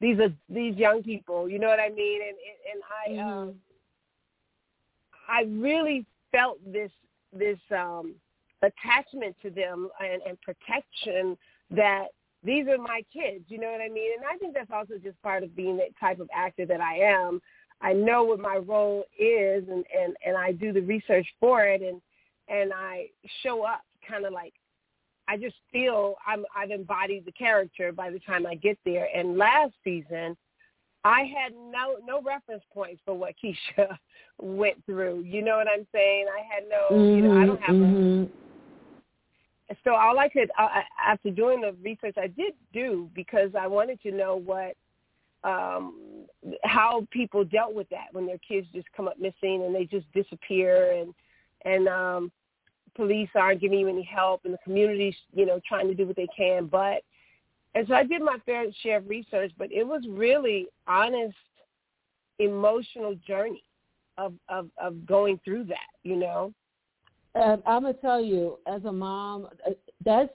these 0.00 0.18
are 0.18 0.32
these 0.48 0.76
young 0.76 1.02
people. 1.02 1.48
You 1.48 1.58
know 1.58 1.68
what 1.68 1.80
I 1.80 1.88
mean? 1.88 2.20
And 2.22 2.36
and, 2.46 2.72
and 2.72 2.82
I 2.92 3.22
mm-hmm. 3.22 3.38
um, 3.38 3.54
I 5.28 5.42
really 5.60 6.04
felt 6.32 6.58
this 6.70 6.90
this 7.32 7.58
um 7.70 8.14
attachment 8.62 9.36
to 9.42 9.50
them 9.50 9.88
and, 10.00 10.22
and 10.22 10.38
protection 10.40 11.36
that 11.70 12.06
these 12.42 12.66
are 12.68 12.78
my 12.78 13.02
kids, 13.12 13.44
you 13.48 13.58
know 13.58 13.70
what 13.70 13.80
I 13.80 13.88
mean? 13.88 14.12
And 14.16 14.24
I 14.24 14.36
think 14.38 14.54
that's 14.54 14.70
also 14.72 14.94
just 15.02 15.20
part 15.22 15.42
of 15.42 15.56
being 15.56 15.76
the 15.76 15.88
type 15.98 16.20
of 16.20 16.28
actor 16.34 16.64
that 16.66 16.80
I 16.80 16.98
am. 16.98 17.40
I 17.80 17.92
know 17.92 18.24
what 18.24 18.40
my 18.40 18.56
role 18.56 19.04
is 19.18 19.64
and, 19.68 19.84
and, 19.98 20.16
and 20.24 20.36
I 20.36 20.52
do 20.52 20.72
the 20.72 20.80
research 20.80 21.26
for 21.40 21.64
it 21.64 21.82
and 21.82 22.00
and 22.48 22.72
I 22.72 23.08
show 23.42 23.64
up 23.64 23.82
kind 24.08 24.24
of 24.24 24.32
like 24.32 24.54
I 25.28 25.36
just 25.36 25.56
feel 25.72 26.14
I'm 26.26 26.44
I've 26.56 26.70
embodied 26.70 27.24
the 27.24 27.32
character 27.32 27.90
by 27.92 28.10
the 28.10 28.20
time 28.20 28.46
I 28.46 28.54
get 28.54 28.78
there. 28.84 29.08
And 29.14 29.36
last 29.36 29.72
season 29.82 30.36
I 31.04 31.22
had 31.22 31.52
no 31.52 31.96
no 32.06 32.22
reference 32.22 32.62
points 32.72 33.00
for 33.04 33.14
what 33.14 33.34
Kiesha 33.44 33.98
went 34.40 34.84
through. 34.86 35.24
You 35.26 35.42
know 35.42 35.56
what 35.56 35.68
I'm 35.68 35.86
saying? 35.92 36.26
I 36.32 36.54
had 36.54 36.64
no, 36.68 36.96
mm-hmm, 36.96 37.16
you 37.16 37.28
know, 37.28 37.40
I 37.40 37.46
don't 37.46 37.62
have 37.62 37.76
mm-hmm. 37.76 38.22
a 38.22 38.45
so 39.84 39.94
all 39.94 40.18
I 40.18 40.28
could 40.28 40.50
uh, 40.58 40.68
after 41.04 41.30
doing 41.30 41.60
the 41.60 41.74
research 41.82 42.14
I 42.16 42.28
did 42.28 42.54
do 42.72 43.10
because 43.14 43.50
I 43.58 43.66
wanted 43.66 44.00
to 44.02 44.12
know 44.12 44.36
what 44.36 44.76
um 45.44 46.26
how 46.64 47.06
people 47.10 47.44
dealt 47.44 47.74
with 47.74 47.88
that 47.90 48.06
when 48.12 48.26
their 48.26 48.38
kids 48.38 48.66
just 48.72 48.86
come 48.96 49.08
up 49.08 49.18
missing 49.18 49.64
and 49.64 49.74
they 49.74 49.84
just 49.84 50.10
disappear 50.12 50.92
and 50.92 51.14
and 51.64 51.88
um 51.88 52.32
police 52.94 53.28
aren't 53.34 53.60
giving 53.60 53.78
you 53.78 53.88
any 53.88 54.02
help 54.02 54.42
and 54.44 54.54
the 54.54 54.58
community's 54.64 55.14
you 55.34 55.46
know 55.46 55.60
trying 55.66 55.88
to 55.88 55.94
do 55.94 56.06
what 56.06 56.16
they 56.16 56.28
can. 56.36 56.66
But 56.66 57.02
and 57.74 57.86
so 57.88 57.94
I 57.94 58.04
did 58.04 58.22
my 58.22 58.36
fair 58.46 58.66
share 58.82 58.98
of 58.98 59.08
research 59.08 59.52
but 59.58 59.72
it 59.72 59.84
was 59.84 60.02
really 60.08 60.66
honest 60.86 61.36
emotional 62.38 63.16
journey 63.26 63.64
of 64.18 64.34
of 64.48 64.68
of 64.80 65.06
going 65.06 65.40
through 65.44 65.64
that 65.64 65.90
you 66.02 66.16
know 66.16 66.52
and 67.36 67.62
I'm 67.66 67.82
gonna 67.82 67.94
tell 67.94 68.20
you, 68.20 68.58
as 68.66 68.84
a 68.84 68.92
mom, 68.92 69.48
uh, 69.66 69.70
that's 70.04 70.32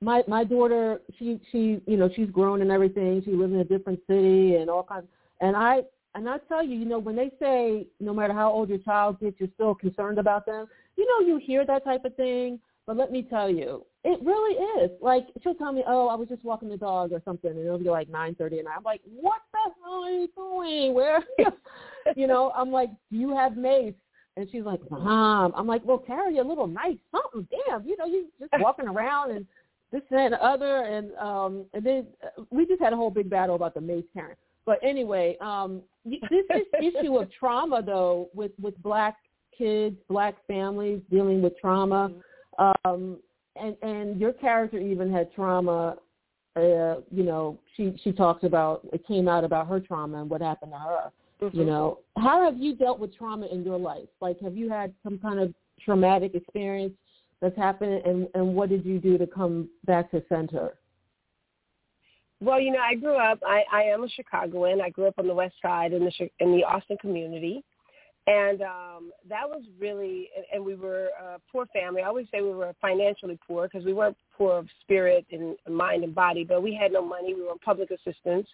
my 0.00 0.22
my 0.28 0.44
daughter, 0.44 1.00
she 1.18 1.40
she 1.50 1.80
you 1.86 1.96
know 1.96 2.10
she's 2.14 2.30
grown 2.30 2.62
and 2.62 2.70
everything. 2.70 3.22
She 3.24 3.32
lives 3.32 3.52
in 3.52 3.60
a 3.60 3.64
different 3.64 4.00
city 4.06 4.56
and 4.56 4.68
all 4.68 4.82
kinds. 4.82 5.06
And 5.40 5.56
I 5.56 5.82
and 6.14 6.28
I 6.28 6.38
tell 6.48 6.64
you, 6.64 6.76
you 6.78 6.84
know, 6.84 6.98
when 6.98 7.16
they 7.16 7.30
say 7.40 7.86
no 8.00 8.12
matter 8.12 8.32
how 8.32 8.50
old 8.52 8.68
your 8.68 8.78
child 8.78 9.20
gets, 9.20 9.40
you're 9.40 9.48
still 9.54 9.74
concerned 9.74 10.18
about 10.18 10.46
them. 10.46 10.66
You 10.96 11.06
know, 11.06 11.26
you 11.26 11.38
hear 11.38 11.64
that 11.66 11.84
type 11.84 12.04
of 12.04 12.14
thing, 12.16 12.60
but 12.86 12.96
let 12.96 13.10
me 13.10 13.22
tell 13.22 13.50
you, 13.50 13.84
it 14.04 14.20
really 14.22 14.82
is. 14.82 14.90
Like 15.00 15.28
she'll 15.42 15.54
tell 15.54 15.72
me, 15.72 15.82
"Oh, 15.86 16.08
I 16.08 16.14
was 16.14 16.28
just 16.28 16.44
walking 16.44 16.68
the 16.68 16.76
dog 16.76 17.12
or 17.12 17.22
something," 17.24 17.50
and 17.50 17.60
it'll 17.60 17.78
be 17.78 17.90
like 17.90 18.08
nine 18.10 18.34
thirty, 18.34 18.58
and 18.58 18.68
I'm 18.68 18.84
like, 18.84 19.00
"What 19.04 19.40
the 19.52 19.72
hell 19.82 20.04
are 20.04 20.10
you 20.10 20.28
doing? 20.36 20.94
Where?" 20.94 21.24
you 22.16 22.26
know, 22.26 22.52
I'm 22.54 22.70
like, 22.70 22.90
"Do 23.10 23.16
you 23.16 23.34
have 23.34 23.56
mace?" 23.56 23.94
And 24.36 24.48
she's 24.50 24.64
like, 24.64 24.80
"Mom," 24.90 25.52
I'm 25.56 25.66
like, 25.66 25.82
"Well, 25.84 25.98
carry 25.98 26.38
a 26.38 26.44
little 26.44 26.66
knife, 26.66 26.98
something. 27.10 27.48
Damn, 27.50 27.86
you 27.86 27.96
know, 27.96 28.06
you 28.06 28.26
just 28.38 28.52
walking 28.58 28.86
around 28.86 29.30
and 29.30 29.46
this 29.92 30.02
and 30.10 30.32
the 30.32 30.44
other, 30.44 30.82
and 30.84 31.14
um, 31.16 31.64
and 31.72 31.84
then 31.84 32.06
uh, 32.22 32.42
we 32.50 32.66
just 32.66 32.82
had 32.82 32.92
a 32.92 32.96
whole 32.96 33.10
big 33.10 33.30
battle 33.30 33.54
about 33.54 33.74
the 33.74 33.80
mace 33.80 34.04
carrying. 34.12 34.36
But 34.64 34.80
anyway, 34.82 35.36
um, 35.40 35.82
this, 36.04 36.20
this 36.30 36.66
issue 36.82 37.16
of 37.16 37.30
trauma, 37.32 37.82
though, 37.82 38.28
with 38.34 38.52
with 38.60 38.80
black 38.82 39.16
kids, 39.56 39.96
black 40.08 40.34
families 40.46 41.00
dealing 41.10 41.40
with 41.40 41.58
trauma, 41.58 42.12
um, 42.58 43.18
and 43.54 43.76
and 43.82 44.20
your 44.20 44.32
character 44.32 44.78
even 44.78 45.10
had 45.10 45.32
trauma. 45.32 45.96
Uh, 46.56 47.00
you 47.10 47.22
know, 47.22 47.58
she 47.76 47.94
she 48.02 48.12
talks 48.12 48.44
about 48.44 48.80
it 48.92 49.06
came 49.06 49.28
out 49.28 49.44
about 49.44 49.68
her 49.68 49.78
trauma 49.78 50.20
and 50.20 50.30
what 50.30 50.40
happened 50.40 50.72
to 50.72 50.78
her. 50.78 51.12
Mm-hmm. 51.40 51.58
You 51.58 51.64
know, 51.66 51.98
how 52.16 52.44
have 52.44 52.58
you 52.58 52.74
dealt 52.74 52.98
with 52.98 53.16
trauma 53.16 53.46
in 53.46 53.62
your 53.62 53.78
life? 53.78 54.08
Like, 54.20 54.40
have 54.40 54.56
you 54.56 54.70
had 54.70 54.94
some 55.02 55.18
kind 55.18 55.38
of 55.38 55.52
traumatic 55.84 56.34
experience 56.34 56.94
that's 57.40 57.56
happened, 57.56 58.02
and 58.06 58.28
and 58.34 58.54
what 58.54 58.70
did 58.70 58.84
you 58.84 58.98
do 58.98 59.18
to 59.18 59.26
come 59.26 59.68
back 59.84 60.10
to 60.12 60.22
center? 60.28 60.78
Well, 62.40 62.60
you 62.60 62.70
know, 62.70 62.80
I 62.80 62.94
grew 62.94 63.16
up. 63.16 63.38
I, 63.46 63.64
I 63.72 63.82
am 63.84 64.04
a 64.04 64.08
Chicagoan. 64.08 64.80
I 64.80 64.90
grew 64.90 65.06
up 65.06 65.18
on 65.18 65.26
the 65.26 65.34
West 65.34 65.54
Side 65.62 65.92
in 65.92 66.04
the 66.04 66.12
in 66.40 66.56
the 66.56 66.64
Austin 66.64 66.96
community, 66.98 67.62
and 68.26 68.62
um, 68.62 69.10
that 69.28 69.46
was 69.46 69.62
really. 69.78 70.30
And, 70.36 70.44
and 70.54 70.64
we 70.64 70.74
were 70.74 71.10
a 71.22 71.38
poor 71.52 71.66
family. 71.66 72.02
I 72.02 72.06
always 72.06 72.26
say 72.32 72.40
we 72.40 72.54
were 72.54 72.72
financially 72.80 73.38
poor 73.46 73.68
because 73.68 73.84
we 73.84 73.92
weren't 73.92 74.16
poor 74.36 74.58
of 74.58 74.68
spirit 74.80 75.26
and 75.30 75.56
mind 75.68 76.04
and 76.04 76.14
body, 76.14 76.44
but 76.44 76.62
we 76.62 76.74
had 76.74 76.92
no 76.92 77.02
money. 77.02 77.34
We 77.34 77.42
were 77.42 77.50
on 77.50 77.58
public 77.58 77.90
assistance, 77.90 78.48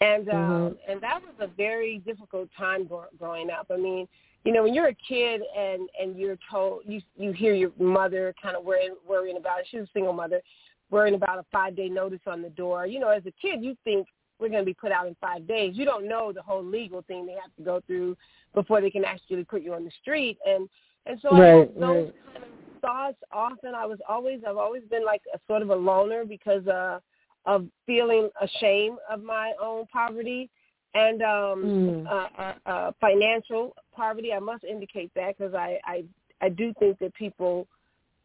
and 0.00 0.28
um, 0.28 0.34
Mhm. 0.36 0.78
and 0.88 1.00
that 1.00 1.22
was 1.22 1.34
a 1.40 1.46
very 1.46 1.98
difficult 1.98 2.50
time 2.52 2.88
growing 3.18 3.50
up. 3.50 3.66
I 3.70 3.76
mean, 3.76 4.06
you 4.44 4.52
know, 4.52 4.62
when 4.62 4.74
you're 4.74 4.88
a 4.88 4.94
kid 4.94 5.42
and 5.56 5.88
and 5.98 6.16
you're 6.18 6.38
told 6.50 6.82
you 6.86 7.00
you 7.16 7.32
hear 7.32 7.54
your 7.54 7.72
mother 7.78 8.34
kind 8.40 8.56
of 8.56 8.64
worrying 8.64 8.96
worrying 9.06 9.36
about 9.36 9.60
it. 9.60 9.66
She 9.70 9.78
was 9.78 9.88
a 9.88 9.92
single 9.92 10.12
mother, 10.12 10.42
worrying 10.90 11.14
about 11.14 11.38
a 11.38 11.44
five 11.50 11.76
day 11.76 11.88
notice 11.88 12.20
on 12.26 12.42
the 12.42 12.50
door. 12.50 12.86
You 12.86 13.00
know, 13.00 13.08
as 13.08 13.24
a 13.26 13.32
kid, 13.32 13.64
you 13.64 13.76
think 13.84 14.06
we're 14.38 14.48
going 14.48 14.60
to 14.60 14.66
be 14.66 14.74
put 14.74 14.92
out 14.92 15.06
in 15.06 15.16
five 15.18 15.46
days. 15.46 15.76
You 15.76 15.86
don't 15.86 16.06
know 16.06 16.30
the 16.30 16.42
whole 16.42 16.62
legal 16.62 17.02
thing 17.02 17.24
they 17.24 17.32
have 17.32 17.54
to 17.56 17.62
go 17.62 17.80
through 17.86 18.16
before 18.54 18.82
they 18.82 18.90
can 18.90 19.04
actually 19.04 19.44
put 19.44 19.62
you 19.62 19.72
on 19.72 19.84
the 19.84 19.90
street. 20.02 20.38
And 20.44 20.68
and 21.06 21.18
so 21.22 21.32
I 21.32 21.46
had 21.46 21.74
those 21.74 21.78
right. 21.78 22.14
kind 22.32 22.44
of 22.44 22.80
thoughts 22.82 23.18
often. 23.32 23.74
I 23.74 23.86
was 23.86 23.98
always 24.08 24.40
I've 24.46 24.58
always 24.58 24.82
been 24.90 25.04
like 25.04 25.22
a 25.34 25.38
sort 25.46 25.62
of 25.62 25.70
a 25.70 25.74
loner 25.74 26.24
because 26.24 26.66
uh 26.66 27.00
of 27.46 27.66
feeling 27.86 28.28
ashamed 28.40 28.98
of 29.10 29.22
my 29.22 29.52
own 29.62 29.86
poverty 29.92 30.50
and 30.94 31.22
um 31.22 31.62
Mm. 31.64 32.06
uh, 32.06 32.28
uh, 32.42 32.54
uh 32.66 32.92
financial 33.00 33.74
poverty. 33.94 34.32
I 34.32 34.38
must 34.38 34.64
indicate 34.64 35.12
that 35.14 35.36
because 35.36 35.54
I, 35.54 35.78
I 35.84 36.04
I 36.40 36.48
do 36.48 36.72
think 36.78 36.98
that 36.98 37.14
people 37.14 37.66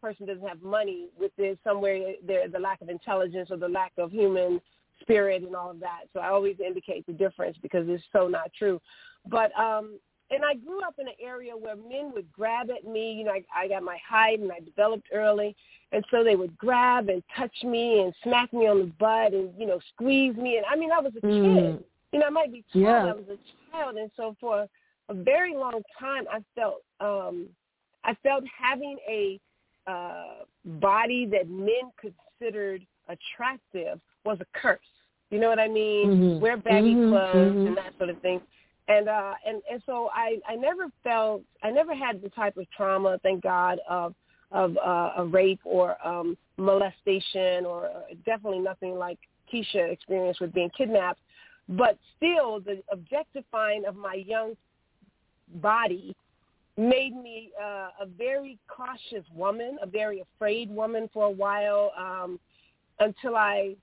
person 0.01 0.25
doesn't 0.25 0.47
have 0.47 0.61
money 0.61 1.07
with 1.19 1.31
this 1.37 1.57
somewhere 1.63 2.13
there 2.25 2.47
the 2.47 2.59
lack 2.59 2.81
of 2.81 2.89
intelligence 2.89 3.49
or 3.51 3.57
the 3.57 3.67
lack 3.67 3.91
of 3.97 4.11
human 4.11 4.59
spirit 5.01 5.43
and 5.43 5.55
all 5.55 5.69
of 5.71 5.79
that. 5.79 6.01
So 6.13 6.19
I 6.19 6.29
always 6.29 6.57
indicate 6.59 7.05
the 7.05 7.13
difference 7.13 7.57
because 7.61 7.85
it's 7.87 8.03
so 8.11 8.27
not 8.27 8.51
true. 8.57 8.81
But 9.27 9.51
um 9.59 9.99
and 10.31 10.45
I 10.45 10.55
grew 10.55 10.81
up 10.81 10.95
in 10.97 11.07
an 11.07 11.13
area 11.21 11.51
where 11.55 11.75
men 11.75 12.11
would 12.13 12.31
grab 12.31 12.69
at 12.71 12.89
me. 12.89 13.13
You 13.13 13.25
know, 13.25 13.31
I, 13.31 13.43
I 13.55 13.67
got 13.67 13.83
my 13.83 13.97
height 14.07 14.39
and 14.39 14.51
I 14.51 14.59
developed 14.59 15.07
early, 15.13 15.55
and 15.91 16.03
so 16.09 16.23
they 16.23 16.35
would 16.35 16.57
grab 16.57 17.09
and 17.09 17.21
touch 17.37 17.55
me 17.63 17.99
and 17.99 18.13
smack 18.23 18.51
me 18.53 18.67
on 18.67 18.79
the 18.79 18.91
butt 18.99 19.33
and 19.33 19.51
you 19.57 19.67
know 19.67 19.79
squeeze 19.93 20.35
me. 20.35 20.57
And 20.57 20.65
I 20.71 20.75
mean, 20.75 20.91
I 20.91 20.99
was 20.99 21.13
a 21.17 21.21
kid. 21.21 21.29
Mm. 21.31 21.83
You 22.13 22.19
know, 22.19 22.25
I 22.27 22.29
might 22.29 22.51
be 22.51 22.63
tall. 22.73 22.81
Yeah. 22.81 23.05
I 23.05 23.13
was 23.13 23.25
a 23.29 23.71
child, 23.71 23.97
and 23.97 24.09
so 24.15 24.35
for 24.39 24.67
a 25.09 25.13
very 25.13 25.53
long 25.53 25.81
time, 25.99 26.23
I 26.31 26.39
felt 26.55 26.81
um 26.99 27.47
I 28.03 28.15
felt 28.23 28.43
having 28.57 28.97
a 29.07 29.39
uh 29.87 30.43
body 30.65 31.25
that 31.31 31.49
men 31.49 31.91
considered 31.99 32.85
attractive 33.09 33.99
was 34.23 34.37
a 34.39 34.59
curse. 34.59 34.79
You 35.29 35.39
know 35.39 35.49
what 35.49 35.59
I 35.59 35.67
mean? 35.67 36.37
Mhm. 36.37 36.39
Wear 36.39 36.57
baggy 36.57 36.93
Mhm, 36.93 37.09
clothes 37.09 37.55
mhm. 37.55 37.67
and 37.67 37.77
that 37.77 37.97
sort 37.97 38.09
of 38.09 38.21
thing. 38.21 38.41
And 38.91 39.07
uh 39.07 39.33
and 39.47 39.61
and 39.71 39.81
so 39.85 40.09
I 40.13 40.27
I 40.47 40.55
never 40.55 40.85
felt 41.03 41.43
I 41.63 41.69
never 41.79 41.93
had 41.95 42.21
the 42.21 42.29
type 42.29 42.57
of 42.57 42.65
trauma, 42.75 43.11
thank 43.23 43.39
God, 43.43 43.77
of 43.89 44.13
of 44.51 44.69
uh, 44.77 45.21
a 45.21 45.25
rape 45.25 45.61
or 45.63 45.87
um 46.05 46.37
molestation 46.57 47.65
or 47.65 47.79
uh, 47.85 48.13
definitely 48.25 48.59
nothing 48.59 48.93
like 49.05 49.19
Kiesha 49.49 49.83
experienced 49.91 50.41
with 50.41 50.53
being 50.53 50.71
kidnapped. 50.77 51.21
But 51.69 51.97
still, 52.17 52.59
the 52.59 52.75
objectifying 52.91 53.83
of 53.85 53.95
my 53.95 54.15
young 54.33 54.57
body 55.55 56.15
made 56.77 57.15
me 57.15 57.51
uh, 57.61 57.89
a 58.01 58.05
very 58.17 58.57
cautious 58.67 59.25
woman, 59.33 59.77
a 59.81 59.87
very 59.87 60.21
afraid 60.27 60.69
woman 60.69 61.09
for 61.13 61.25
a 61.25 61.35
while, 61.45 61.91
um, 61.97 62.39
until 62.99 63.35
I 63.35 63.75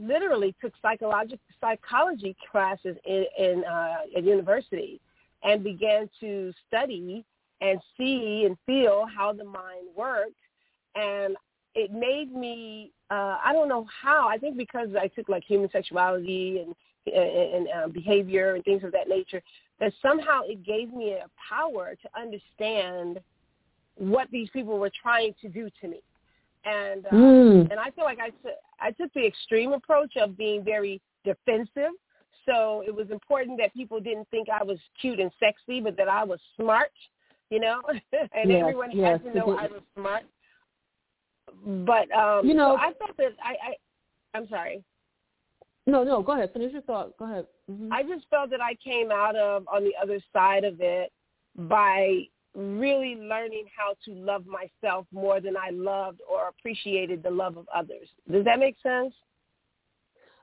literally 0.00 0.54
took 0.60 0.72
psychological 0.82 1.38
psychology 1.60 2.36
classes 2.50 2.96
in, 3.04 3.24
in 3.38 3.64
uh, 3.64 3.96
at 4.16 4.24
university 4.24 5.00
and 5.42 5.62
began 5.62 6.08
to 6.20 6.52
study 6.66 7.24
and 7.60 7.80
see 7.96 8.44
and 8.46 8.56
feel 8.66 9.06
how 9.16 9.32
the 9.32 9.44
mind 9.44 9.86
worked. 9.96 10.32
And 10.94 11.36
it 11.74 11.92
made 11.92 12.32
me 12.34 12.92
uh 13.10 13.36
i 13.44 13.52
don't 13.52 13.68
know 13.68 13.86
how 14.02 14.28
i 14.28 14.38
think 14.38 14.56
because 14.56 14.88
i 15.00 15.08
took 15.08 15.28
like 15.28 15.44
human 15.44 15.68
sexuality 15.70 16.64
and 16.64 16.74
and, 17.06 17.54
and 17.54 17.68
uh, 17.68 17.88
behavior 17.88 18.54
and 18.54 18.64
things 18.64 18.82
of 18.82 18.92
that 18.92 19.08
nature 19.08 19.42
that 19.78 19.92
somehow 20.00 20.40
it 20.44 20.64
gave 20.64 20.92
me 20.92 21.12
a 21.12 21.26
power 21.48 21.94
to 22.00 22.08
understand 22.18 23.20
what 23.96 24.26
these 24.30 24.48
people 24.50 24.78
were 24.78 24.90
trying 25.02 25.34
to 25.40 25.48
do 25.48 25.68
to 25.80 25.88
me 25.88 26.00
and 26.64 27.06
uh, 27.06 27.10
Mm. 27.10 27.70
and 27.70 27.78
I 27.80 27.90
feel 27.90 28.04
like 28.04 28.18
I 28.20 28.30
took 28.30 28.56
I 28.80 28.90
took 28.92 29.12
the 29.14 29.26
extreme 29.26 29.72
approach 29.72 30.16
of 30.16 30.36
being 30.36 30.64
very 30.64 31.00
defensive. 31.24 31.92
So 32.46 32.82
it 32.86 32.94
was 32.94 33.10
important 33.10 33.58
that 33.58 33.72
people 33.72 34.00
didn't 34.00 34.28
think 34.30 34.48
I 34.50 34.62
was 34.62 34.78
cute 35.00 35.18
and 35.18 35.30
sexy, 35.40 35.80
but 35.80 35.96
that 35.96 36.08
I 36.08 36.24
was 36.24 36.38
smart, 36.56 36.92
you 37.50 37.58
know, 37.60 37.80
and 37.88 38.50
Yes, 38.50 38.60
everyone 38.60 38.90
yes, 38.92 39.20
had 39.22 39.32
to 39.32 39.38
know 39.38 39.56
I 39.56 39.66
was 39.66 39.80
smart. 39.96 40.24
But 41.86 42.10
um, 42.12 42.46
You 42.46 42.54
know- 42.54 42.76
so 42.76 42.82
I 42.82 42.92
thought 42.94 43.16
that 43.18 43.32
I, 43.42 43.50
I 43.70 43.74
I'm 44.36 44.48
sorry. 44.48 44.82
No, 45.86 46.02
no, 46.02 46.22
go 46.22 46.32
ahead. 46.32 46.50
Finish 46.52 46.72
your 46.72 46.82
thought. 46.82 47.16
Go 47.18 47.26
ahead. 47.26 47.46
Mhm. 47.70 47.88
I 47.92 48.02
just 48.02 48.26
felt 48.30 48.50
that 48.50 48.60
I 48.60 48.74
came 48.74 49.10
out 49.12 49.36
of 49.36 49.66
on 49.68 49.84
the 49.84 49.92
other 50.02 50.18
side 50.32 50.64
of 50.64 50.80
it 50.80 51.12
by 51.56 52.22
really 52.54 53.16
learning 53.16 53.66
how 53.76 53.94
to 54.04 54.12
love 54.12 54.44
myself 54.46 55.06
more 55.12 55.40
than 55.40 55.56
I 55.56 55.70
loved 55.70 56.20
or 56.30 56.48
appreciated 56.48 57.22
the 57.22 57.30
love 57.30 57.56
of 57.56 57.66
others. 57.74 58.08
Does 58.30 58.44
that 58.44 58.58
make 58.58 58.76
sense? 58.82 59.12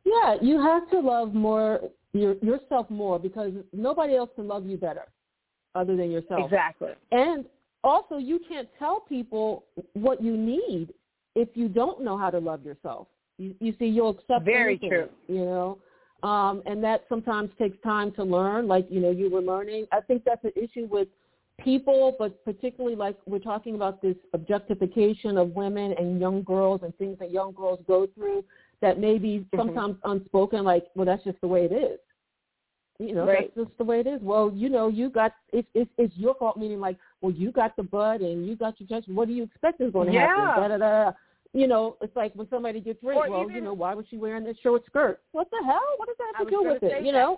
Yeah, 0.03 0.35
you 0.41 0.61
have 0.61 0.89
to 0.91 0.99
love 0.99 1.33
more 1.33 1.79
your, 2.13 2.35
yourself 2.41 2.89
more 2.89 3.19
because 3.19 3.53
nobody 3.71 4.15
else 4.15 4.29
can 4.35 4.47
love 4.47 4.65
you 4.65 4.77
better 4.77 5.05
other 5.75 5.95
than 5.95 6.11
yourself. 6.11 6.45
Exactly. 6.45 6.91
And 7.11 7.45
also, 7.83 8.17
you 8.17 8.39
can't 8.47 8.67
tell 8.77 9.01
people 9.01 9.65
what 9.93 10.21
you 10.21 10.35
need 10.37 10.93
if 11.35 11.49
you 11.53 11.69
don't 11.69 12.03
know 12.03 12.17
how 12.17 12.29
to 12.29 12.39
love 12.39 12.65
yourself. 12.65 13.07
You, 13.37 13.55
you 13.59 13.73
see, 13.79 13.85
you'll 13.85 14.11
accept 14.11 14.45
Very 14.45 14.73
anything, 14.73 14.89
true. 14.89 15.09
You 15.27 15.45
know, 15.45 15.77
um, 16.27 16.61
and 16.65 16.83
that 16.83 17.05
sometimes 17.09 17.49
takes 17.57 17.81
time 17.81 18.11
to 18.13 18.23
learn. 18.23 18.67
Like 18.67 18.85
you 18.89 18.99
know, 18.99 19.11
you 19.11 19.29
were 19.31 19.41
learning. 19.41 19.87
I 19.91 20.01
think 20.01 20.23
that's 20.25 20.43
an 20.43 20.51
issue 20.55 20.87
with 20.89 21.07
people, 21.63 22.15
but 22.17 22.43
particularly 22.45 22.95
like 22.95 23.15
we're 23.25 23.39
talking 23.39 23.75
about 23.75 24.01
this 24.01 24.15
objectification 24.33 25.37
of 25.37 25.49
women 25.55 25.93
and 25.97 26.19
young 26.19 26.43
girls 26.43 26.81
and 26.83 26.95
things 26.97 27.17
that 27.19 27.31
young 27.31 27.51
girls 27.53 27.79
go 27.87 28.07
through 28.15 28.43
that 28.81 28.99
may 28.99 29.17
be 29.17 29.45
Mhm. 29.53 29.57
sometimes 29.57 29.97
unspoken. 30.03 30.63
Like, 30.63 30.87
well, 30.95 31.05
that's 31.05 31.23
just 31.23 31.39
the 31.41 31.47
way 31.47 31.65
it 31.65 31.71
is. 31.71 31.99
You 32.99 33.15
know, 33.15 33.25
Right. 33.25 33.53
that's 33.55 33.67
just 33.67 33.77
the 33.77 33.83
way 33.83 33.99
it 33.99 34.07
is. 34.07 34.21
Well, 34.21 34.51
you 34.53 34.69
know, 34.69 34.87
you 34.87 35.09
got 35.09 35.33
it's 35.51 35.67
it's 35.73 35.89
it's 35.97 36.15
your 36.17 36.35
fault. 36.35 36.57
Meaning, 36.57 36.79
like, 36.79 36.97
well, 37.21 37.31
you 37.31 37.51
got 37.51 37.75
the 37.75 37.83
butt 37.83 38.21
and 38.21 38.45
you 38.47 38.55
got 38.55 38.79
your 38.79 38.87
chest. 38.87 39.07
What 39.09 39.27
do 39.27 39.33
you 39.33 39.43
expect 39.43 39.81
is 39.81 39.91
going 39.91 40.07
to 40.07 40.13
Yeah. 40.13 40.27
happen? 40.27 40.69
Da, 40.69 40.77
da, 40.77 41.05
da. 41.05 41.11
You 41.53 41.67
know, 41.67 41.97
it's 42.01 42.15
like 42.15 42.33
when 42.35 42.47
somebody 42.49 42.79
gets 42.79 43.03
raped. 43.03 43.17
Or 43.17 43.29
Well, 43.29 43.41
even- 43.43 43.55
you 43.55 43.61
know, 43.61 43.73
why 43.73 43.93
was 43.93 44.05
she 44.07 44.17
wearing 44.17 44.43
this 44.43 44.57
short 44.59 44.85
skirt? 44.85 45.19
What 45.31 45.49
the 45.51 45.61
hell? 45.65 45.81
What 45.97 46.07
does 46.07 46.17
that 46.17 46.31
I 46.35 46.37
have 46.39 46.47
to 46.47 46.51
do 46.51 46.63
with 46.63 46.83
it? 46.83 47.03
You 47.03 47.11
know, 47.11 47.37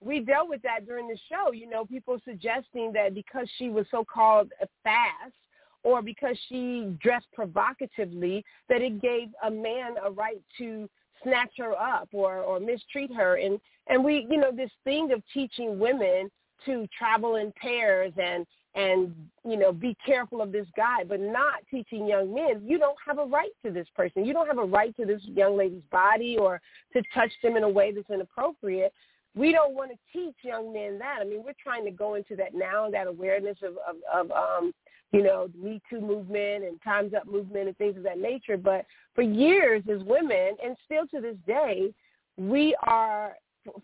we 0.00 0.20
dealt 0.20 0.48
with 0.48 0.62
that 0.62 0.86
during 0.86 1.08
the 1.08 1.18
show. 1.28 1.52
You 1.52 1.68
know, 1.68 1.84
people 1.84 2.18
suggesting 2.24 2.92
that 2.92 3.14
because 3.14 3.48
she 3.58 3.68
was 3.68 3.86
so 3.90 4.04
called 4.04 4.50
fast 4.82 5.34
or 5.82 6.02
because 6.02 6.36
she 6.48 6.96
dressed 7.00 7.26
provocatively 7.32 8.44
that 8.68 8.82
it 8.82 9.00
gave 9.00 9.28
a 9.44 9.50
man 9.50 9.94
a 10.04 10.10
right 10.10 10.40
to 10.58 10.88
snatch 11.22 11.52
her 11.58 11.72
up 11.72 12.08
or 12.12 12.38
or 12.38 12.60
mistreat 12.60 13.12
her 13.12 13.36
and 13.36 13.58
and 13.88 14.02
we 14.04 14.26
you 14.30 14.38
know 14.38 14.52
this 14.52 14.70
thing 14.84 15.12
of 15.12 15.20
teaching 15.34 15.78
women 15.78 16.30
to 16.64 16.86
travel 16.96 17.36
in 17.36 17.52
pairs 17.60 18.12
and 18.22 18.46
and 18.74 19.12
you 19.44 19.56
know 19.56 19.72
be 19.72 19.96
careful 20.04 20.40
of 20.40 20.52
this 20.52 20.66
guy 20.76 21.02
but 21.08 21.20
not 21.20 21.54
teaching 21.70 22.06
young 22.06 22.32
men 22.32 22.62
you 22.64 22.78
don't 22.78 22.96
have 23.04 23.18
a 23.18 23.24
right 23.24 23.50
to 23.64 23.72
this 23.72 23.88
person 23.96 24.24
you 24.24 24.32
don't 24.32 24.46
have 24.46 24.58
a 24.58 24.64
right 24.64 24.94
to 24.96 25.04
this 25.04 25.22
young 25.24 25.56
lady's 25.56 25.82
body 25.90 26.36
or 26.38 26.60
to 26.92 27.02
touch 27.12 27.32
them 27.42 27.56
in 27.56 27.64
a 27.64 27.68
way 27.68 27.92
that's 27.92 28.10
inappropriate 28.10 28.92
we 29.34 29.52
don't 29.52 29.74
want 29.74 29.90
to 29.90 29.98
teach 30.12 30.34
young 30.42 30.72
men 30.72 30.98
that. 30.98 31.18
I 31.20 31.24
mean 31.24 31.42
we're 31.44 31.52
trying 31.62 31.84
to 31.84 31.90
go 31.90 32.14
into 32.14 32.36
that 32.36 32.54
now 32.54 32.90
that 32.90 33.06
awareness 33.06 33.58
of 33.62 33.74
of, 33.88 33.96
of 34.12 34.30
um 34.32 34.72
you 35.12 35.22
know 35.22 35.48
the 35.48 35.58
me 35.58 35.80
too 35.88 36.00
movement 36.00 36.64
and 36.64 36.80
times 36.82 37.14
up 37.14 37.26
movement 37.26 37.68
and 37.68 37.76
things 37.78 37.96
of 37.96 38.02
that 38.02 38.18
nature. 38.18 38.56
But 38.56 38.84
for 39.14 39.22
years 39.22 39.82
as 39.92 40.02
women 40.04 40.56
and 40.64 40.76
still 40.84 41.06
to 41.08 41.20
this 41.20 41.36
day 41.46 41.92
we 42.36 42.76
are 42.86 43.34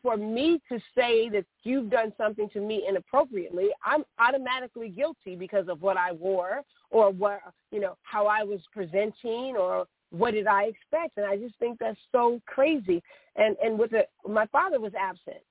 for 0.03 0.17
me 0.17 0.61
to 0.71 0.79
say 0.95 1.29
that 1.29 1.45
you've 1.63 1.91
done 1.91 2.13
something 2.17 2.49
to 2.51 2.61
me 2.61 2.87
inappropriately, 2.89 3.69
I'm 3.85 4.05
automatically 4.19 4.89
guilty 4.89 5.37
because 5.37 5.69
of 5.69 5.83
what 5.83 5.99
I 5.99 6.13
wore 6.13 6.63
or 6.91 7.11
what 7.11 7.41
you 7.71 7.81
know 7.81 7.97
how 8.03 8.27
I 8.27 8.45
was 8.45 8.61
presenting 8.73 9.57
or 9.59 9.87
what 10.11 10.33
did 10.33 10.47
I 10.47 10.65
expect, 10.65 11.17
and 11.17 11.27
I 11.27 11.37
just 11.37 11.57
think 11.59 11.79
that's 11.79 11.99
so 12.13 12.41
crazy. 12.47 13.03
And 13.37 13.57
and 13.63 13.79
with 13.79 13.91
the 13.91 14.07
my 14.29 14.47
father 14.47 14.81
was 14.81 14.93
absent, 14.99 15.43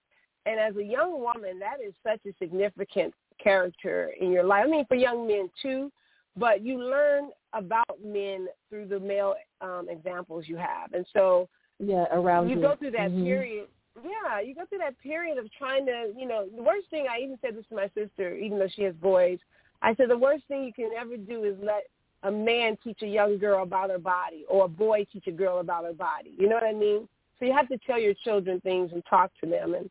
and 0.46 0.60
as 0.60 0.76
a 0.78 0.84
young 0.84 1.20
woman, 1.20 1.60
that 1.60 1.78
is 1.86 1.94
such 2.04 2.20
a 2.26 2.36
significant 2.40 3.14
character 3.42 4.12
in 4.20 4.32
your 4.32 4.44
life. 4.44 4.64
I 4.66 4.70
mean, 4.70 4.86
for 4.86 4.96
young 4.96 5.28
men 5.28 5.50
too, 5.62 5.92
but 6.38 6.62
you 6.62 6.82
learn 6.82 7.30
about 7.54 8.04
men 8.04 8.48
through 8.70 8.88
the 8.88 9.00
male 9.00 9.36
um, 9.62 9.88
examples 9.90 10.46
you 10.48 10.58
have, 10.58 10.94
and 10.94 11.06
so 11.14 11.50
yeah, 11.80 12.06
around 12.12 12.50
you, 12.50 12.56
you. 12.56 12.62
go 12.62 12.76
through 12.76 12.92
that 12.92 13.12
mm-hmm. 13.12 13.26
period 13.26 13.68
yeah, 14.04 14.40
you 14.40 14.56
go 14.56 14.66
through 14.66 14.80
that 14.80 15.00
period 15.00 15.38
of 15.38 15.52
trying 15.54 15.86
to, 15.86 16.12
you 16.18 16.28
know, 16.28 16.48
the 16.56 16.64
worst 16.64 16.90
thing 16.90 17.06
I 17.10 17.22
even 17.22 17.38
said 17.42 17.56
this 17.56 17.66
to 17.70 17.76
my 17.76 17.92
sister, 17.96 18.36
even 18.36 18.58
though 18.58 18.68
she 18.74 18.84
has 18.84 18.96
boys. 18.96 19.38
I 19.82 19.94
said 19.96 20.10
the 20.10 20.18
worst 20.18 20.46
thing 20.48 20.64
you 20.64 20.74
can 20.74 20.92
ever 21.00 21.18
do 21.18 21.44
is 21.44 21.56
let 21.62 21.84
a 22.24 22.32
man 22.32 22.77
teach 22.84 23.01
a 23.01 23.08
young 23.08 23.38
girl 23.38 23.63
about 23.63 23.89
her 23.89 24.00
body 24.00 24.46
or 24.50 24.65
a 24.65 24.70
boy 24.70 25.06
teach 25.12 25.27
a 25.27 25.32
girl 25.32 25.60
about 25.60 25.84
her 25.84 25.94
body. 25.94 26.34
You 26.38 26.48
know 26.48 26.56
what 26.56 26.63
I 26.63 26.74
mean? 26.74 27.08
So 27.39 27.46
you 27.46 27.53
have 27.53 27.68
to 27.70 27.77
tell 27.80 28.00
your 28.00 28.13
children 28.24 28.62
things 28.62 28.92
and 28.94 29.03
talk 29.10 29.32
to 29.44 29.50
them 29.50 29.74
and 29.74 29.89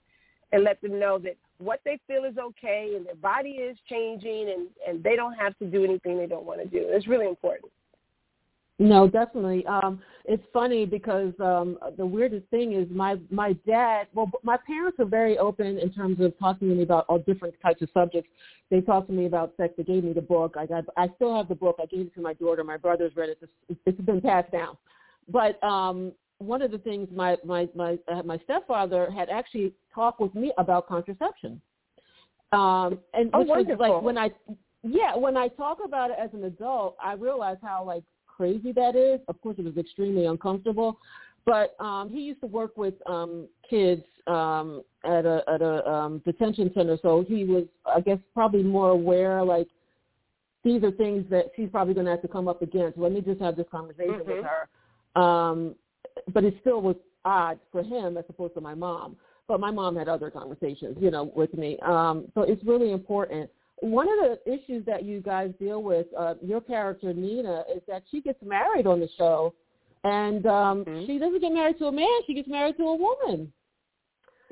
and 0.54 0.64
let 0.64 0.80
them 0.82 0.98
know 1.00 1.18
that 1.18 1.36
what 1.58 1.80
they 1.84 1.98
feel 2.06 2.24
is 2.24 2.36
okay 2.36 2.92
and 2.94 3.06
their 3.06 3.14
body 3.14 3.50
is 3.50 3.76
changing 3.88 4.50
and 4.50 4.68
and 4.86 5.04
they 5.04 5.16
don't 5.16 5.34
have 5.34 5.56
to 5.58 5.66
do 5.66 5.84
anything 5.84 6.18
they 6.18 6.26
don't 6.26 6.44
want 6.44 6.60
to 6.60 6.66
do. 6.66 6.84
It's 6.88 7.06
really 7.06 7.28
important. 7.28 7.70
No, 8.78 9.06
definitely. 9.06 9.64
Um, 9.66 10.00
it's 10.24 10.42
funny 10.52 10.86
because 10.86 11.32
um, 11.40 11.78
the 11.96 12.06
weirdest 12.06 12.46
thing 12.48 12.72
is 12.72 12.88
my 12.90 13.16
my 13.30 13.52
dad. 13.66 14.06
Well, 14.14 14.30
my 14.42 14.56
parents 14.66 14.98
are 14.98 15.04
very 15.04 15.38
open 15.38 15.78
in 15.78 15.92
terms 15.92 16.20
of 16.20 16.36
talking 16.38 16.68
to 16.68 16.74
me 16.74 16.82
about 16.82 17.04
all 17.08 17.18
different 17.18 17.54
types 17.62 17.82
of 17.82 17.88
subjects. 17.92 18.30
They 18.70 18.80
talked 18.80 19.08
to 19.08 19.12
me 19.12 19.26
about 19.26 19.52
sex. 19.56 19.74
They 19.76 19.82
gave 19.82 20.04
me 20.04 20.12
the 20.12 20.22
book. 20.22 20.56
I 20.58 20.66
got. 20.66 20.84
I 20.96 21.08
still 21.16 21.36
have 21.36 21.48
the 21.48 21.54
book. 21.54 21.76
I 21.82 21.86
gave 21.86 22.06
it 22.06 22.14
to 22.14 22.20
my 22.20 22.34
daughter. 22.34 22.64
My 22.64 22.76
brother's 22.76 23.14
read 23.14 23.28
it. 23.28 23.38
It's, 23.68 23.80
it's 23.84 24.00
been 24.00 24.20
passed 24.20 24.50
down. 24.52 24.76
But 25.28 25.62
um, 25.62 26.12
one 26.38 26.62
of 26.62 26.70
the 26.70 26.78
things 26.78 27.08
my 27.14 27.36
my 27.44 27.68
my 27.74 27.98
uh, 28.08 28.22
my 28.22 28.38
stepfather 28.44 29.10
had 29.10 29.28
actually 29.28 29.72
talked 29.94 30.20
with 30.20 30.34
me 30.34 30.52
about 30.58 30.88
contraception. 30.88 31.60
Um, 32.52 32.98
and 33.14 33.30
oh, 33.32 33.40
which 33.40 33.48
wonderful. 33.48 33.76
was 33.76 33.90
like 33.90 34.02
when 34.02 34.18
I 34.18 34.30
yeah 34.82 35.16
when 35.16 35.36
I 35.36 35.48
talk 35.48 35.78
about 35.84 36.10
it 36.10 36.16
as 36.20 36.30
an 36.32 36.44
adult, 36.44 36.96
I 37.02 37.14
realize 37.14 37.58
how 37.62 37.84
like 37.84 38.04
crazy 38.36 38.72
that 38.72 38.96
is. 38.96 39.20
Of 39.28 39.40
course, 39.40 39.56
it 39.58 39.64
was 39.64 39.76
extremely 39.76 40.26
uncomfortable. 40.26 40.98
But 41.44 41.74
um, 41.80 42.08
he 42.10 42.20
used 42.20 42.40
to 42.40 42.46
work 42.46 42.76
with 42.76 42.94
um, 43.06 43.48
kids 43.68 44.02
um, 44.26 44.82
at 45.04 45.26
a 45.26 45.42
at 45.52 45.60
a 45.60 45.88
um, 45.90 46.22
detention 46.24 46.70
center, 46.74 46.96
so 47.02 47.24
he 47.26 47.44
was, 47.44 47.64
I 47.84 48.00
guess, 48.00 48.18
probably 48.32 48.62
more 48.62 48.90
aware. 48.90 49.42
Like 49.42 49.66
these 50.62 50.84
are 50.84 50.92
things 50.92 51.24
that 51.30 51.46
she's 51.56 51.68
probably 51.70 51.94
going 51.94 52.06
to 52.06 52.12
have 52.12 52.22
to 52.22 52.28
come 52.28 52.46
up 52.46 52.62
against. 52.62 52.96
Let 52.96 53.12
me 53.12 53.20
just 53.20 53.40
have 53.40 53.56
this 53.56 53.66
conversation 53.70 54.20
mm-hmm. 54.20 54.30
with 54.30 54.44
her. 54.44 55.20
Um, 55.20 55.74
but 56.32 56.44
it 56.44 56.54
still 56.60 56.80
was 56.80 56.96
odd 57.24 57.58
for 57.70 57.82
him 57.82 58.16
as 58.16 58.24
opposed 58.28 58.54
to 58.54 58.60
my 58.60 58.74
mom. 58.74 59.16
But 59.48 59.58
my 59.58 59.70
mom 59.70 59.96
had 59.96 60.08
other 60.08 60.30
conversations, 60.30 60.96
you 61.00 61.10
know, 61.10 61.32
with 61.34 61.52
me. 61.54 61.78
Um, 61.84 62.30
so 62.34 62.42
it's 62.42 62.62
really 62.64 62.92
important 62.92 63.50
one 63.82 64.06
of 64.08 64.38
the 64.44 64.52
issues 64.52 64.86
that 64.86 65.04
you 65.04 65.20
guys 65.20 65.52
deal 65.58 65.82
with, 65.82 66.06
uh, 66.16 66.34
your 66.40 66.60
character 66.60 67.12
Nina, 67.12 67.64
is 67.74 67.82
that 67.88 68.04
she 68.10 68.20
gets 68.20 68.38
married 68.42 68.86
on 68.86 69.00
the 69.00 69.08
show, 69.18 69.54
and 70.04 70.46
um, 70.46 70.84
mm-hmm. 70.84 71.04
she 71.06 71.18
doesn't 71.18 71.40
get 71.40 71.52
married 71.52 71.78
to 71.78 71.86
a 71.86 71.92
man; 71.92 72.20
she 72.26 72.34
gets 72.34 72.48
married 72.48 72.76
to 72.76 72.84
a 72.84 72.94
woman. 72.94 73.52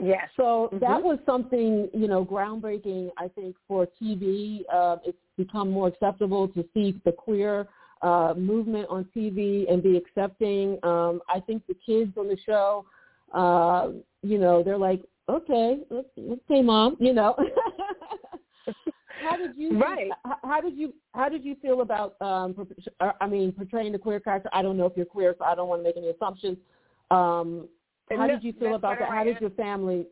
Yes. 0.02 0.28
So 0.36 0.70
mm-hmm. 0.72 0.78
that 0.80 1.02
was 1.02 1.18
something, 1.26 1.88
you 1.92 2.08
know, 2.08 2.24
groundbreaking. 2.24 3.10
I 3.18 3.28
think 3.28 3.54
for 3.68 3.86
TV, 4.02 4.62
uh, 4.72 4.96
it's 5.04 5.18
become 5.36 5.70
more 5.70 5.88
acceptable 5.88 6.48
to 6.48 6.64
see 6.74 7.00
the 7.04 7.12
queer 7.12 7.68
uh, 8.02 8.34
movement 8.36 8.86
on 8.90 9.06
TV 9.16 9.70
and 9.70 9.82
be 9.82 9.96
accepting. 9.96 10.78
Um, 10.82 11.20
I 11.28 11.38
think 11.40 11.66
the 11.68 11.76
kids 11.86 12.12
on 12.16 12.28
the 12.28 12.38
show, 12.44 12.84
uh, 13.32 13.90
you 14.22 14.38
know, 14.38 14.62
they're 14.62 14.78
like, 14.78 15.02
okay, 15.28 15.78
let's 15.90 16.08
okay, 16.18 16.62
mom, 16.62 16.96
you 16.98 17.12
know. 17.12 17.36
how 19.22 19.36
did 19.36 19.56
you 19.56 19.78
right? 19.78 20.10
How 20.42 20.60
did 20.60 20.76
you 20.76 20.94
how 21.14 21.28
did 21.28 21.44
you 21.44 21.56
feel 21.62 21.80
about 21.80 22.20
um 22.20 22.54
uh, 23.00 23.12
I 23.20 23.26
mean 23.26 23.52
portraying 23.52 23.92
the 23.92 23.98
queer 23.98 24.20
character? 24.20 24.48
I 24.52 24.62
don't 24.62 24.76
know 24.76 24.86
if 24.86 24.92
you're 24.96 25.06
queer, 25.06 25.34
so 25.38 25.44
I 25.44 25.54
don't 25.54 25.68
want 25.68 25.80
to 25.80 25.84
make 25.84 25.96
any 25.96 26.08
assumptions. 26.08 26.58
Um, 27.10 27.68
how 28.10 28.26
did 28.26 28.42
you 28.42 28.52
feel 28.52 28.74
about 28.74 28.98
that? 28.98 29.08
How 29.08 29.24
did 29.24 29.40
your 29.40 29.50
family? 29.50 30.06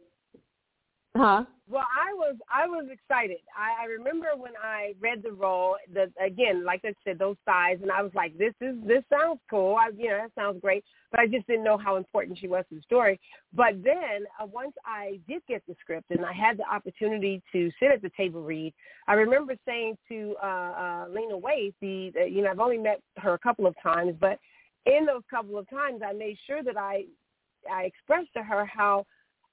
Huh? 1.18 1.42
Well, 1.68 1.82
I 1.82 2.14
was 2.14 2.36
I 2.48 2.68
was 2.68 2.86
excited. 2.92 3.38
I, 3.56 3.82
I 3.82 3.86
remember 3.86 4.28
when 4.36 4.52
I 4.62 4.94
read 5.00 5.20
the 5.24 5.32
role. 5.32 5.74
The 5.92 6.12
again, 6.24 6.64
like 6.64 6.82
I 6.84 6.94
said, 7.04 7.18
those 7.18 7.34
thighs, 7.44 7.78
and 7.82 7.90
I 7.90 8.02
was 8.02 8.12
like, 8.14 8.38
"This 8.38 8.54
is 8.60 8.76
this 8.86 9.02
sounds 9.10 9.40
cool. 9.50 9.74
I, 9.74 9.88
you 9.96 10.10
know, 10.10 10.18
that 10.18 10.30
sounds 10.40 10.60
great." 10.62 10.84
But 11.10 11.18
I 11.18 11.26
just 11.26 11.44
didn't 11.48 11.64
know 11.64 11.76
how 11.76 11.96
important 11.96 12.38
she 12.38 12.46
was 12.46 12.64
to 12.68 12.76
the 12.76 12.82
story. 12.82 13.18
But 13.52 13.82
then 13.82 14.26
uh, 14.40 14.46
once 14.46 14.74
I 14.86 15.18
did 15.26 15.42
get 15.48 15.64
the 15.66 15.74
script 15.80 16.10
and 16.10 16.24
I 16.24 16.32
had 16.32 16.56
the 16.56 16.72
opportunity 16.72 17.42
to 17.50 17.68
sit 17.80 17.90
at 17.90 18.00
the 18.00 18.12
table 18.16 18.42
read, 18.42 18.72
I 19.08 19.14
remember 19.14 19.56
saying 19.66 19.98
to 20.08 20.36
uh, 20.40 20.46
uh, 20.46 21.06
Lena 21.10 21.36
Waithe, 21.36 21.74
the, 21.80 22.12
the 22.14 22.30
you 22.30 22.42
know, 22.42 22.50
I've 22.50 22.60
only 22.60 22.78
met 22.78 23.02
her 23.16 23.34
a 23.34 23.38
couple 23.40 23.66
of 23.66 23.74
times, 23.82 24.14
but 24.20 24.38
in 24.86 25.04
those 25.04 25.22
couple 25.28 25.58
of 25.58 25.68
times, 25.68 26.00
I 26.08 26.12
made 26.12 26.38
sure 26.46 26.62
that 26.62 26.76
I 26.76 27.06
I 27.70 27.82
expressed 27.82 28.32
to 28.36 28.42
her 28.44 28.64
how 28.64 29.04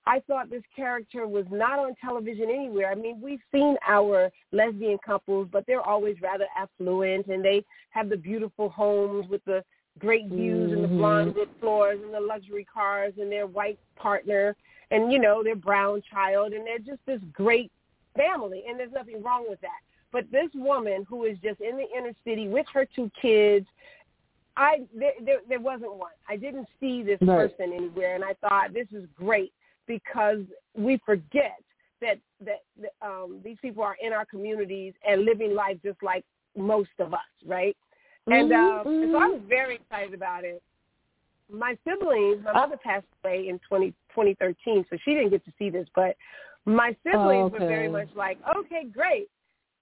I 0.07 0.19
thought 0.27 0.49
this 0.49 0.63
character 0.75 1.27
was 1.27 1.45
not 1.49 1.79
on 1.79 1.95
television 1.95 2.49
anywhere. 2.49 2.91
I 2.91 2.95
mean, 2.95 3.19
we've 3.19 3.41
seen 3.51 3.75
our 3.87 4.31
lesbian 4.51 4.99
couples, 5.03 5.47
but 5.51 5.65
they're 5.65 5.81
always 5.81 6.21
rather 6.21 6.45
affluent 6.55 7.27
and 7.27 7.43
they 7.43 7.65
have 7.89 8.09
the 8.09 8.17
beautiful 8.17 8.69
homes 8.69 9.27
with 9.29 9.43
the 9.45 9.63
great 9.97 10.27
views 10.27 10.69
mm-hmm. 10.69 10.73
and 10.73 10.83
the 10.83 10.87
mm-hmm. 10.87 10.97
blonde 10.97 11.35
wood 11.35 11.49
floors 11.59 11.99
and 12.03 12.13
the 12.13 12.19
luxury 12.19 12.67
cars 12.71 13.13
and 13.19 13.31
their 13.31 13.47
white 13.47 13.79
partner 13.95 14.55
and, 14.91 15.11
you 15.11 15.17
know, 15.17 15.41
their 15.41 15.55
brown 15.55 16.03
child 16.11 16.53
and 16.53 16.67
they're 16.67 16.77
just 16.77 17.03
this 17.07 17.21
great 17.33 17.71
family 18.15 18.63
and 18.67 18.79
there's 18.79 18.91
nothing 18.93 19.23
wrong 19.23 19.45
with 19.49 19.59
that. 19.61 19.81
But 20.11 20.31
this 20.31 20.49
woman 20.53 21.05
who 21.09 21.23
is 21.25 21.37
just 21.43 21.61
in 21.61 21.77
the 21.77 21.87
inner 21.97 22.13
city 22.23 22.47
with 22.47 22.67
her 22.73 22.87
two 22.95 23.09
kids 23.19 23.65
I 24.57 24.83
there, 24.97 25.11
there 25.25 25.39
there 25.49 25.59
wasn't 25.59 25.95
one. 25.95 26.11
I 26.29 26.37
didn't 26.37 26.67
see 26.79 27.03
this 27.03 27.17
right. 27.21 27.49
person 27.49 27.73
anywhere, 27.73 28.15
and 28.15 28.23
I 28.23 28.35
thought 28.35 28.73
this 28.73 28.87
is 28.93 29.05
great 29.13 29.51
because 29.87 30.39
we 30.75 30.99
forget 31.05 31.59
that 32.01 32.19
that, 32.41 32.61
um, 33.01 33.39
these 33.43 33.57
people 33.61 33.83
are 33.83 33.95
in 34.01 34.13
our 34.13 34.25
communities 34.25 34.93
and 35.07 35.25
living 35.25 35.53
life 35.53 35.77
just 35.83 36.01
like 36.03 36.23
most 36.55 36.89
of 36.99 37.13
us, 37.13 37.19
right? 37.45 37.75
And 38.27 38.51
mm-hmm. 38.51 38.87
uh, 38.87 39.17
so 39.19 39.23
I 39.23 39.27
was 39.27 39.41
very 39.47 39.75
excited 39.75 40.13
about 40.13 40.43
it. 40.43 40.61
My 41.51 41.77
siblings, 41.87 42.43
my 42.43 42.53
mother 42.53 42.77
passed 42.83 43.05
away 43.23 43.47
in 43.49 43.59
20, 43.67 43.91
2013, 44.09 44.85
so 44.89 44.97
she 45.05 45.13
didn't 45.13 45.29
get 45.29 45.45
to 45.45 45.53
see 45.59 45.69
this, 45.69 45.87
but 45.93 46.15
my 46.65 46.95
siblings 47.03 47.53
okay. 47.53 47.63
were 47.63 47.69
very 47.69 47.87
much 47.87 48.09
like, 48.15 48.39
okay, 48.57 48.85
great, 48.91 49.29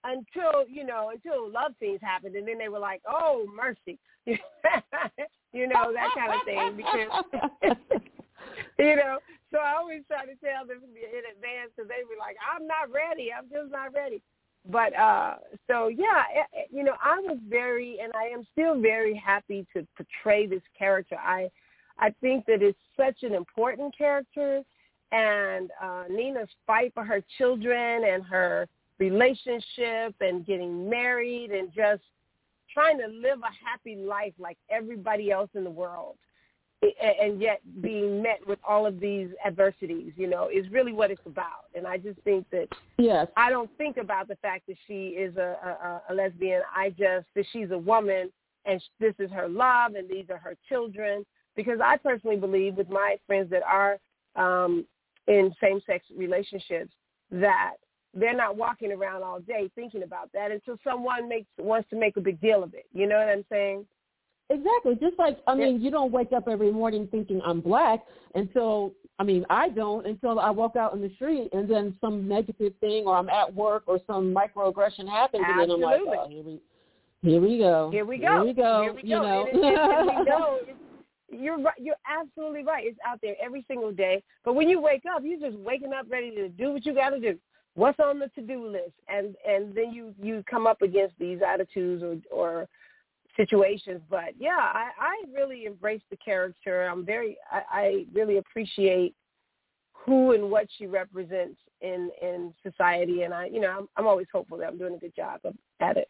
until 0.03 0.67
you 0.67 0.85
know, 0.85 1.11
until 1.13 1.49
love 1.49 1.71
scenes 1.79 2.01
happened, 2.01 2.35
and 2.35 2.45
then 2.45 2.57
they 2.57 2.67
were 2.67 2.79
like, 2.79 3.01
oh 3.07 3.45
mercy, 3.55 3.97
you 4.25 5.67
know 5.67 5.93
that 5.93 6.09
kind 6.15 6.33
of 6.33 6.45
thing 6.45 6.77
because 6.77 7.77
you 8.79 8.95
know 8.97 9.17
so 9.53 9.59
I 9.59 9.77
always 9.77 10.01
try 10.07 10.25
to 10.25 10.35
tell 10.43 10.65
them 10.65 10.81
in 10.81 11.23
advance 11.29 11.71
because 11.75 11.87
they 11.87 12.01
be 12.09 12.17
like, 12.19 12.35
I'm 12.41 12.65
not 12.65 12.91
ready. 12.91 13.29
I'm 13.31 13.45
just 13.49 13.71
not 13.71 13.93
ready. 13.93 14.19
But 14.69 14.97
uh 14.97 15.35
so 15.69 15.89
yeah, 15.89 16.23
eh, 16.35 16.43
eh, 16.57 16.63
you 16.71 16.83
know, 16.83 16.95
I 17.03 17.19
was 17.19 17.37
very 17.47 17.99
and 18.01 18.11
I 18.15 18.33
am 18.33 18.47
still 18.53 18.79
very 18.79 19.13
happy 19.13 19.67
to 19.73 19.85
portray 19.95 20.47
this 20.47 20.63
character. 20.77 21.17
I 21.17 21.51
I 21.99 22.13
think 22.21 22.45
that 22.47 22.63
it's 22.63 22.79
such 22.97 23.23
an 23.23 23.33
important 23.35 23.95
character 23.95 24.63
and 25.11 25.69
uh 25.81 26.05
Nina's 26.09 26.49
fight 26.65 26.93
for 26.93 27.03
her 27.03 27.21
children 27.37 28.05
and 28.05 28.23
her 28.23 28.67
relationship 28.99 30.15
and 30.21 30.45
getting 30.45 30.89
married 30.89 31.51
and 31.51 31.67
just 31.73 32.03
trying 32.73 32.97
to 32.97 33.07
live 33.07 33.39
a 33.39 33.69
happy 33.69 33.97
life 33.97 34.33
like 34.39 34.57
everybody 34.71 35.29
else 35.29 35.49
in 35.55 35.63
the 35.65 35.69
world 35.69 36.15
and 37.01 37.41
yet 37.41 37.61
being 37.81 38.21
met 38.21 38.39
with 38.47 38.59
all 38.67 38.85
of 38.85 38.99
these 38.99 39.29
adversities, 39.45 40.11
you 40.15 40.27
know, 40.27 40.49
is 40.53 40.69
really 40.71 40.93
what 40.93 41.11
it's 41.11 41.21
about. 41.25 41.65
And 41.75 41.87
I 41.87 41.97
just 41.97 42.19
think 42.21 42.49
that 42.51 42.67
yes, 42.97 43.27
I 43.37 43.49
don't 43.49 43.69
think 43.77 43.97
about 43.97 44.27
the 44.27 44.35
fact 44.37 44.67
that 44.67 44.75
she 44.87 45.09
is 45.09 45.35
a, 45.37 46.01
a, 46.09 46.13
a 46.13 46.13
lesbian. 46.13 46.61
I 46.75 46.89
just 46.89 47.27
that 47.35 47.45
she's 47.51 47.71
a 47.71 47.77
woman 47.77 48.31
and 48.65 48.81
this 48.99 49.13
is 49.19 49.29
her 49.31 49.47
love 49.47 49.95
and 49.95 50.09
these 50.09 50.25
are 50.29 50.37
her 50.37 50.55
children. 50.69 51.25
Because 51.55 51.79
I 51.83 51.97
personally 51.97 52.37
believe 52.37 52.75
with 52.75 52.89
my 52.89 53.17
friends 53.27 53.51
that 53.51 53.61
are 53.63 53.99
um, 54.35 54.85
in 55.27 55.53
same-sex 55.61 56.05
relationships 56.15 56.91
that 57.31 57.75
they're 58.13 58.35
not 58.35 58.57
walking 58.57 58.91
around 58.91 59.23
all 59.23 59.39
day 59.39 59.69
thinking 59.75 60.03
about 60.03 60.31
that 60.33 60.51
until 60.51 60.77
someone 60.83 61.27
makes 61.27 61.47
wants 61.57 61.89
to 61.89 61.95
make 61.95 62.17
a 62.17 62.21
big 62.21 62.39
deal 62.41 62.63
of 62.63 62.73
it. 62.73 62.85
You 62.93 63.07
know 63.07 63.17
what 63.17 63.29
I'm 63.29 63.45
saying? 63.49 63.85
Exactly. 64.53 64.95
Just 65.01 65.17
like 65.17 65.39
I 65.47 65.55
mean, 65.55 65.81
you 65.81 65.89
don't 65.89 66.11
wake 66.11 66.31
up 66.31 66.47
every 66.47 66.71
morning 66.71 67.07
thinking 67.09 67.41
I'm 67.43 67.59
black 67.59 68.01
until 68.35 68.93
I 69.19 69.23
mean 69.23 69.45
I 69.49 69.69
don't 69.69 70.05
until 70.05 70.39
I 70.39 70.51
walk 70.51 70.75
out 70.75 70.93
in 70.93 71.01
the 71.01 71.11
street 71.15 71.49
and 71.53 71.69
then 71.69 71.95
some 71.99 72.27
negative 72.27 72.73
thing 72.79 73.05
or 73.05 73.17
I'm 73.17 73.29
at 73.29 73.53
work 73.53 73.83
or 73.87 73.99
some 74.05 74.33
microaggression 74.33 75.09
happens 75.09 75.43
Absolutely. 75.47 75.51
and 75.51 75.59
then 75.59 75.71
I'm 75.71 75.81
like, 75.81 75.99
oh, 76.05 76.29
here 76.29 76.43
we 76.43 76.59
here 77.23 77.41
we 77.41 77.57
go. 77.57 77.89
Here 77.91 78.05
we 78.05 78.17
go. 78.17 78.43
Here 78.43 78.43
we 78.43 78.53
go. 78.53 78.81
Here 78.83 78.93
we 78.93 79.01
go. 79.01 79.07
You 79.07 79.15
know. 79.15 79.47
and, 79.51 79.63
it, 79.63 79.79
and 79.79 80.07
we 80.07 80.23
know 80.29 80.59
you're 81.31 81.59
right. 81.59 81.79
You're 81.79 81.95
absolutely 82.07 82.63
right. 82.63 82.85
It's 82.85 82.99
out 83.05 83.19
there 83.21 83.35
every 83.43 83.65
single 83.67 83.91
day. 83.91 84.21
But 84.45 84.53
when 84.53 84.69
you 84.69 84.79
wake 84.79 85.03
up, 85.13 85.23
you're 85.23 85.39
just 85.39 85.57
waking 85.63 85.93
up 85.93 86.05
ready 86.09 86.31
to 86.35 86.49
do 86.49 86.71
what 86.71 86.85
you 86.85 86.93
got 86.93 87.09
to 87.09 87.19
do. 87.19 87.39
What's 87.75 87.99
on 87.99 88.19
the 88.19 88.27
to-do 88.35 88.67
list, 88.67 88.93
and 89.07 89.35
and 89.47 89.73
then 89.73 89.91
you 89.91 90.13
you 90.21 90.43
come 90.47 90.67
up 90.67 90.83
against 90.83 91.17
these 91.17 91.39
attitudes 91.41 92.03
or 92.03 92.17
or 92.31 92.67
situations. 93.35 94.01
But 94.09 94.33
yeah, 94.39 94.57
I, 94.57 94.89
I 94.99 95.23
really 95.33 95.65
embrace 95.65 96.01
the 96.09 96.17
character. 96.17 96.87
I'm 96.87 97.05
very, 97.05 97.37
I, 97.51 97.61
I 97.71 98.05
really 98.13 98.37
appreciate 98.37 99.15
who 99.93 100.33
and 100.33 100.51
what 100.51 100.67
she 100.77 100.85
represents 100.85 101.57
in 101.81 102.09
in 102.21 102.53
society, 102.63 103.23
and 103.23 103.33
I, 103.33 103.47
you 103.47 103.59
know, 103.59 103.69
I'm, 103.69 103.89
I'm 103.97 104.07
always 104.07 104.27
hopeful 104.31 104.57
that 104.57 104.67
I'm 104.67 104.77
doing 104.77 104.95
a 104.95 104.97
good 104.97 105.15
job 105.15 105.41
at 105.79 105.97
it. 105.97 106.09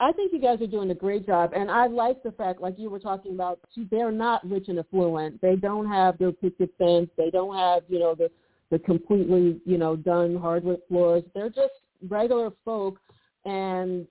I 0.00 0.12
think 0.12 0.32
you 0.32 0.40
guys 0.40 0.60
are 0.60 0.66
doing 0.66 0.90
a 0.90 0.94
great 0.94 1.24
job, 1.24 1.52
and 1.54 1.70
I 1.70 1.86
like 1.86 2.22
the 2.22 2.32
fact, 2.32 2.60
like 2.60 2.78
you 2.78 2.90
were 2.90 2.98
talking 2.98 3.34
about, 3.34 3.60
she 3.74 3.86
they're 3.90 4.12
not 4.12 4.48
rich 4.48 4.66
and 4.68 4.78
affluent. 4.78 5.40
They 5.40 5.56
don't 5.56 5.86
have 5.86 6.18
their 6.18 6.32
picket 6.32 6.70
fence. 6.78 7.10
They 7.16 7.30
don't 7.30 7.56
have, 7.56 7.82
you 7.88 7.98
know, 8.00 8.14
the 8.14 8.30
the 8.70 8.78
completely, 8.80 9.60
you 9.64 9.78
know, 9.78 9.94
done 9.94 10.36
hardwood 10.36 10.80
floors. 10.88 11.22
They're 11.34 11.50
just 11.50 11.74
regular 12.08 12.50
folk, 12.64 12.98
and 13.44 14.06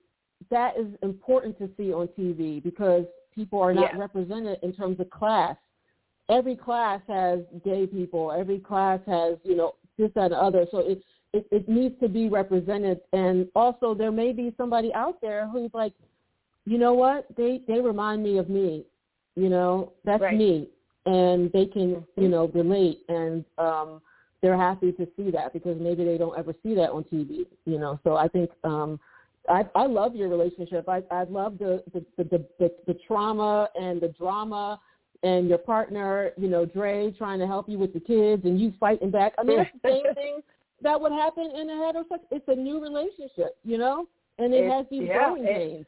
that 0.50 0.76
is 0.76 0.86
important 1.02 1.58
to 1.58 1.70
see 1.76 1.92
on 1.92 2.08
TV 2.08 2.62
because 2.62 3.04
people 3.34 3.60
are 3.60 3.74
not 3.74 3.92
Yeah. 3.94 3.98
represented 4.00 4.58
in 4.62 4.72
terms 4.72 5.00
of 5.00 5.10
class. 5.10 5.56
Every 6.28 6.56
class 6.56 7.02
has 7.08 7.40
gay 7.64 7.86
people. 7.86 8.32
Every 8.32 8.58
class 8.58 9.00
has, 9.06 9.38
you 9.44 9.54
know, 9.56 9.74
this, 9.98 10.10
that, 10.14 10.26
and 10.26 10.34
other. 10.34 10.66
So 10.70 10.78
it, 10.78 11.02
it, 11.32 11.46
it 11.50 11.68
needs 11.68 11.98
to 12.00 12.08
be 12.08 12.28
represented. 12.28 13.00
And 13.12 13.48
also 13.54 13.94
there 13.94 14.12
may 14.12 14.32
be 14.32 14.54
somebody 14.56 14.92
out 14.94 15.20
there 15.20 15.48
who's 15.48 15.72
like, 15.74 15.92
you 16.64 16.78
know 16.78 16.94
what? 16.94 17.26
They, 17.36 17.60
they 17.68 17.80
remind 17.80 18.22
me 18.22 18.38
of 18.38 18.48
me. 18.48 18.86
You 19.36 19.48
know, 19.48 19.92
that's 20.04 20.22
Right. 20.22 20.36
me. 20.36 20.68
And 21.06 21.52
they 21.52 21.66
can, 21.66 22.06
you 22.16 22.28
know, 22.28 22.46
relate. 22.48 23.02
And 23.08 23.44
um, 23.58 24.00
they're 24.40 24.56
happy 24.56 24.92
to 24.92 25.06
see 25.16 25.30
that 25.32 25.52
because 25.52 25.78
maybe 25.78 26.04
they 26.04 26.16
don't 26.16 26.38
ever 26.38 26.54
see 26.62 26.74
that 26.76 26.90
on 26.90 27.04
TV. 27.04 27.46
You 27.66 27.78
know, 27.78 28.00
so 28.04 28.16
I 28.16 28.28
think 28.28 28.50
um, 28.62 28.98
I, 29.48 29.64
I 29.74 29.86
love 29.86 30.14
your 30.16 30.28
relationship. 30.28 30.88
I, 30.88 31.02
I 31.10 31.24
love 31.24 31.58
the 31.58 31.82
the, 31.92 32.04
the, 32.16 32.24
the, 32.24 32.46
the 32.58 32.70
the 32.86 32.94
trauma 33.06 33.68
and 33.80 34.00
the 34.00 34.08
drama 34.08 34.80
and 35.22 35.48
your 35.48 35.58
partner, 35.58 36.32
you 36.36 36.48
know, 36.48 36.64
Dre 36.66 37.10
trying 37.16 37.38
to 37.38 37.46
help 37.46 37.68
you 37.68 37.78
with 37.78 37.92
the 37.94 38.00
kids 38.00 38.44
and 38.44 38.60
you 38.60 38.72
fighting 38.78 39.10
back. 39.10 39.32
I 39.38 39.42
mean, 39.42 39.60
it's 39.60 39.70
the 39.82 39.88
same 39.88 40.14
thing 40.14 40.40
that 40.82 41.00
would 41.00 41.12
happen 41.12 41.50
in 41.58 41.70
a 41.70 41.72
heterosexual. 41.72 42.18
It's 42.30 42.44
a 42.48 42.54
new 42.54 42.80
relationship, 42.82 43.56
you 43.64 43.78
know, 43.78 44.06
and 44.38 44.52
it 44.52 44.64
It- 44.64 44.70
has 44.70 44.86
these 44.90 45.04
yeah, 45.08 45.18
growing 45.18 45.44
it- 45.44 45.56
pains. 45.56 45.86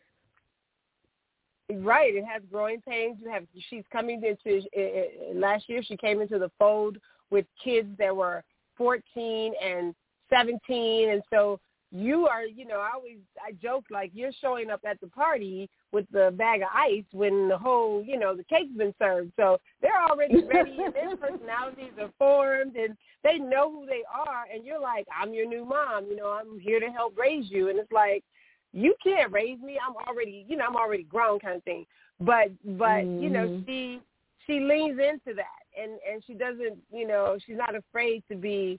Right. 1.85 2.15
It 2.15 2.25
has 2.25 2.43
growing 2.51 2.81
pains. 2.83 3.17
You 3.21 3.29
have 3.31 3.43
she's 3.69 3.83
coming 3.91 4.23
into 4.23 4.61
uh, 4.77 5.35
last 5.35 5.69
year. 5.69 5.83
She 5.83 5.97
came 5.97 6.21
into 6.21 6.39
the 6.39 6.51
fold 6.61 6.97
with 7.31 7.45
kids 7.63 7.89
that 7.99 8.15
were 8.15 8.45
14 8.79 9.53
and 9.61 9.93
17, 10.31 11.11
and 11.11 11.23
so 11.29 11.59
you 11.91 12.27
are. 12.27 12.45
You 12.45 12.67
know, 12.67 12.81
I 12.81 12.91
always 12.95 13.19
I 13.45 13.53
joke 13.53 13.85
like 13.91 14.11
you're 14.15 14.33
showing 14.41 14.71
up 14.71 14.81
at 14.89 15.01
the 15.01 15.07
party 15.07 15.69
with 15.93 16.07
the 16.11 16.33
bag 16.37 16.63
of 16.63 16.69
ice 16.75 17.05
when 17.13 17.49
the 17.49 17.59
whole 17.59 18.03
you 18.03 18.19
know 18.19 18.37
the 18.37 18.45
cake's 18.45 18.77
been 18.77 18.95
served. 18.99 19.33
So 19.37 19.59
they're 19.81 20.03
already 20.03 20.43
ready, 20.45 20.79
and 20.85 20.95
their 20.95 21.17
personalities 21.31 21.93
are 22.01 22.11
formed, 22.19 22.77
and 22.77 22.97
they 23.23 23.39
know 23.39 23.71
who 23.71 23.87
they 23.87 24.03
are. 24.13 24.45
And 24.53 24.65
you're 24.65 24.81
like, 24.81 25.07
I'm 25.17 25.33
your 25.33 25.49
new 25.49 25.65
mom. 25.65 26.07
You 26.07 26.17
know, 26.17 26.29
I'm 26.29 26.59
here 26.59 26.81
to 26.81 26.87
help 26.87 27.17
raise 27.19 27.51
you, 27.51 27.69
and 27.69 27.79
it's 27.79 27.93
like 27.93 28.25
you 28.73 28.95
can't 29.03 29.33
raise 29.33 29.61
me. 29.61 29.79
I'm 29.85 29.97
already, 30.07 30.45
you 30.49 30.57
know, 30.57 30.67
I'm 30.67 30.77
already 30.77 31.05
grown 31.05 31.39
kind 31.39 31.57
of 31.57 31.65
thing. 31.65 31.87
But, 32.21 32.51
but 32.79 33.05
you 33.05 33.31
know, 33.31 33.47
Mhm. 33.49 33.67
she 33.67 34.01
she 34.47 34.61
leans 34.61 34.99
into 34.99 35.35
that, 35.35 35.63
and 35.79 35.99
and 36.09 36.25
she 36.25 36.35
doesn't, 36.35 36.79
you 36.91 37.07
know, 37.07 37.39
she's 37.45 37.57
not 37.57 37.75
afraid 37.75 38.23
to 38.31 38.37
be 38.37 38.79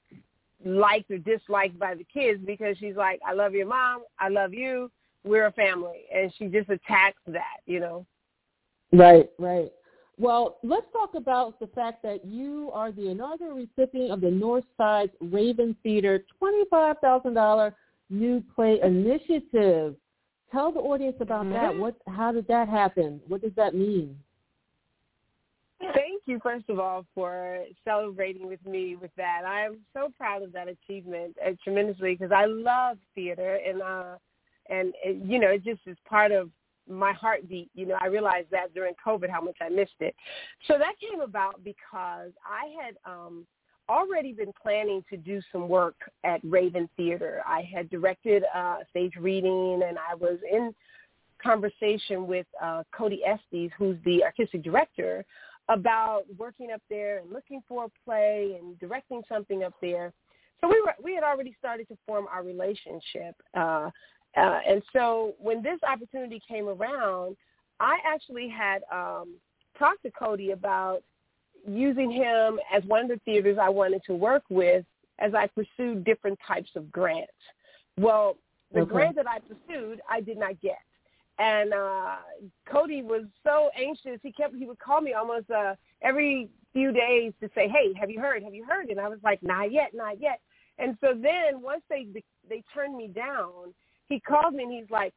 liked 0.65 1.12
or 1.12 1.17
disliked 1.17 1.78
by 1.78 1.96
the 1.96 2.06
kids 2.06 2.41
because 2.46 2.78
she's 2.78 2.96
like, 2.96 3.20
I 3.28 3.34
love 3.34 3.54
your 3.54 3.67
mom, 3.67 4.04
I 4.20 4.30
love 4.30 4.54
you, 4.54 4.91
we're 5.24 5.48
a 5.48 5.52
family, 5.52 6.06
and 6.13 6.34
she 6.38 6.48
just 6.48 6.70
attacks 6.70 7.22
that, 7.28 7.58
you 7.65 7.80
know. 7.80 8.06
Right, 8.91 9.30
right. 9.38 9.72
Well, 10.20 10.58
let's 10.63 10.88
talk 10.91 11.13
about 11.13 11.60
the 11.60 11.67
fact 11.67 12.02
that 12.02 12.26
you 12.26 12.72
are 12.74 12.91
the 12.91 13.10
inaugural 13.10 13.56
recipient 13.56 14.12
of 14.12 14.22
the 14.22 14.28
Northside 14.28 15.12
Raven 15.22 15.76
Theater 15.84 16.26
$25,000 16.41 17.74
new 18.10 18.43
play 18.56 18.80
initiative. 18.82 19.96
Tell 20.52 20.72
the 20.72 20.80
audience 20.80 21.17
about 21.20 21.48
that. 21.50 21.74
Mhm. 21.74 21.80
What? 21.80 21.96
How 22.08 22.32
did 22.32 22.48
that 22.48 22.70
happen? 22.70 23.22
What 23.28 23.41
does 23.41 23.54
that 23.56 23.76
mean? 23.76 24.17
Thank 25.80 26.24
you, 26.26 26.40
first 26.42 26.70
of 26.70 26.80
all, 26.80 27.06
for 27.13 27.60
celebrating 27.86 28.48
with 28.48 28.66
me 28.66 28.96
with 28.96 29.12
that. 29.16 29.44
I 29.46 29.62
am 29.66 29.78
so 29.94 30.12
proud 30.18 30.42
of 30.42 30.52
that 30.54 30.68
achievement 30.68 31.36
uh, 31.46 31.52
tremendously 31.63 32.16
because 32.16 32.32
I 32.32 32.46
love 32.46 32.98
theater 33.13 33.60
and 33.66 33.82
uh, 33.82 34.16
and 34.70 34.94
it, 35.04 35.24
you 35.24 35.40
know 35.40 35.50
it 35.50 35.63
just 35.63 35.82
is 35.86 35.98
part 36.10 36.32
of 36.32 36.50
my 36.90 37.13
heartbeat. 37.13 37.70
You 37.76 37.86
know, 37.86 37.98
I 38.02 38.08
realized 38.08 38.48
that 38.52 38.74
during 38.74 38.94
COVID 39.06 39.30
how 39.30 39.42
much 39.42 39.58
I 39.62 39.70
missed 39.70 40.00
it. 40.00 40.16
So 40.68 40.78
that 40.80 40.94
came 41.00 41.22
about 41.22 41.63
because 41.63 42.32
I 42.44 42.74
had 42.82 42.96
um, 43.06 43.46
already 43.90 44.34
been 44.34 44.54
planning 44.62 45.04
to 45.10 45.18
do 45.18 45.42
some 45.52 45.68
work 45.70 45.96
at 46.24 46.40
Raven 46.44 46.90
Theater. 46.98 47.42
I 47.46 47.62
had 47.62 47.90
directed 47.90 48.44
uh, 48.56 48.78
a 48.82 48.86
stage 48.90 49.13
reading, 49.20 49.82
and 49.88 49.98
I 49.98 50.16
was 50.16 50.40
in 50.50 50.74
conversation 51.42 52.28
with 52.28 52.48
uh, 52.62 52.84
Cody 52.92 53.22
Estle, 53.28 53.70
who's 53.78 53.98
the 54.06 54.24
artistic 54.24 54.63
director, 54.63 55.24
about 55.69 56.23
working 56.38 56.71
up 56.71 56.82
there 56.89 57.19
and 57.19 57.32
looking 57.32 57.62
for 57.67 57.86
a 57.86 57.89
play 58.06 58.58
and 58.60 58.80
directing 58.80 59.21
something 59.27 59.63
up 59.63 59.73
there. 59.82 60.13
So 60.62 60.67
we 60.67 60.82
were 60.82 60.93
we 61.03 61.13
had 61.13 61.23
already 61.23 61.56
started 61.60 61.88
to 61.89 61.97
form 62.08 62.25
our 62.32 62.43
relationship, 62.43 63.36
uh, 63.56 63.89
uh, 64.36 64.60
and 64.67 64.82
so 64.93 65.34
when 65.39 65.62
this 65.62 65.80
opportunity 65.88 66.41
came 66.47 66.67
around, 66.67 67.38
I 67.80 67.97
actually 68.06 68.49
had 68.49 68.82
um, 68.91 69.36
talked 69.77 70.03
to 70.03 70.12
Cody 70.12 70.51
about 70.51 71.03
using 71.67 72.12
him 72.12 72.60
as 72.73 72.84
one 72.86 73.03
of 73.03 73.10
the 73.10 73.19
theaters 73.25 73.58
I 73.62 73.69
wanted 73.69 74.01
to 74.06 74.13
work 74.13 74.43
with 74.49 74.86
as 75.19 75.34
I 75.34 75.47
pursued 75.47 76.03
different 76.03 76.39
types 76.47 76.69
of 76.75 76.91
grants. 76.91 77.32
Well, 77.99 78.38
the 78.73 78.82
Okay. 78.82 78.91
grant 78.91 79.15
that 79.15 79.27
I 79.27 79.39
pursued, 79.39 80.01
I 80.10 80.21
did 80.21 80.38
not 80.38 80.60
get. 80.62 80.80
And 81.39 81.73
uh 81.73 82.15
Cody 82.71 83.04
was 83.04 83.26
so 83.43 83.69
anxious. 83.78 84.19
He 84.23 84.32
kept 84.32 84.56
he 84.56 84.65
would 84.65 84.80
call 84.80 85.02
me 85.02 85.13
almost 85.13 85.50
uh 85.52 85.76
every 86.02 86.50
few 86.73 86.91
days 86.91 87.34
to 87.41 87.50
say, 87.56 87.67
"Hey, 87.67 87.93
have 88.00 88.10
you 88.10 88.19
heard? 88.19 88.43
Have 88.43 88.56
you 88.56 88.65
heard?" 88.65 88.89
And 88.89 89.00
I 89.00 89.08
was 89.08 89.19
like, 89.23 89.41
"Not 89.43 89.71
yet, 89.71 89.93
not 89.93 90.19
yet." 90.19 90.39
And 90.80 90.97
so 91.02 91.13
then 91.13 91.62
once 91.62 91.82
they 91.89 92.08
they 92.50 92.63
turned 92.73 92.95
me 92.95 93.08
down, 93.08 93.73
he 94.08 94.19
called 94.19 94.54
me 94.54 94.63
and 94.63 94.73
he's 94.73 94.89
like, 94.89 95.13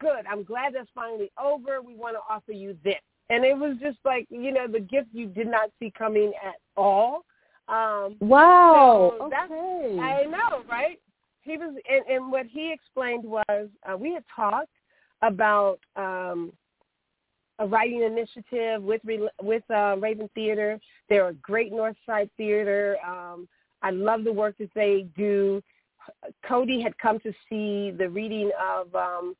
"Good. 0.00 0.24
I'm 0.30 0.44
glad 0.44 0.74
that's 0.74 0.88
finally 0.94 1.30
over. 1.42 1.82
We 1.82 1.94
want 1.94 2.16
to 2.16 2.20
offer 2.28 2.52
you 2.52 2.76
this." 2.84 3.00
And 3.30 3.44
it 3.44 3.56
was 3.56 3.76
just 3.80 3.98
like, 4.04 4.26
you 4.28 4.52
know, 4.52 4.66
the 4.68 4.80
gift 4.80 5.08
you 5.12 5.26
did 5.26 5.46
not 5.46 5.70
see 5.78 5.92
coming 5.96 6.32
at 6.44 6.56
all. 6.76 7.24
Um 7.68 8.16
Wow. 8.20 9.14
So 9.18 9.24
okay. 9.26 9.98
I 10.00 10.24
know, 10.24 10.62
right? 10.70 11.00
He 11.42 11.58
was, 11.58 11.74
and, 11.90 12.06
and 12.06 12.32
what 12.32 12.46
he 12.46 12.72
explained 12.72 13.24
was 13.24 13.68
uh, 13.86 13.96
we 13.96 14.14
had 14.14 14.24
talked 14.34 14.70
about 15.24 15.80
um, 15.96 16.52
a 17.58 17.66
writing 17.66 18.02
initiative 18.02 18.82
with 18.82 19.02
with 19.42 19.62
uh, 19.70 19.96
Raven 19.98 20.28
Theater. 20.34 20.78
They're 21.08 21.28
a 21.28 21.34
great 21.34 21.72
North 21.72 21.96
Side 22.06 22.30
theater. 22.36 22.96
Um, 23.06 23.48
I 23.82 23.90
love 23.90 24.24
the 24.24 24.32
work 24.32 24.56
that 24.58 24.74
they 24.74 25.06
do. 25.16 25.62
Cody 26.46 26.82
had 26.82 26.96
come 26.98 27.18
to 27.20 27.32
see 27.48 27.90
the 27.90 28.08
reading 28.08 28.50
of 28.60 28.94
um, 28.94 29.34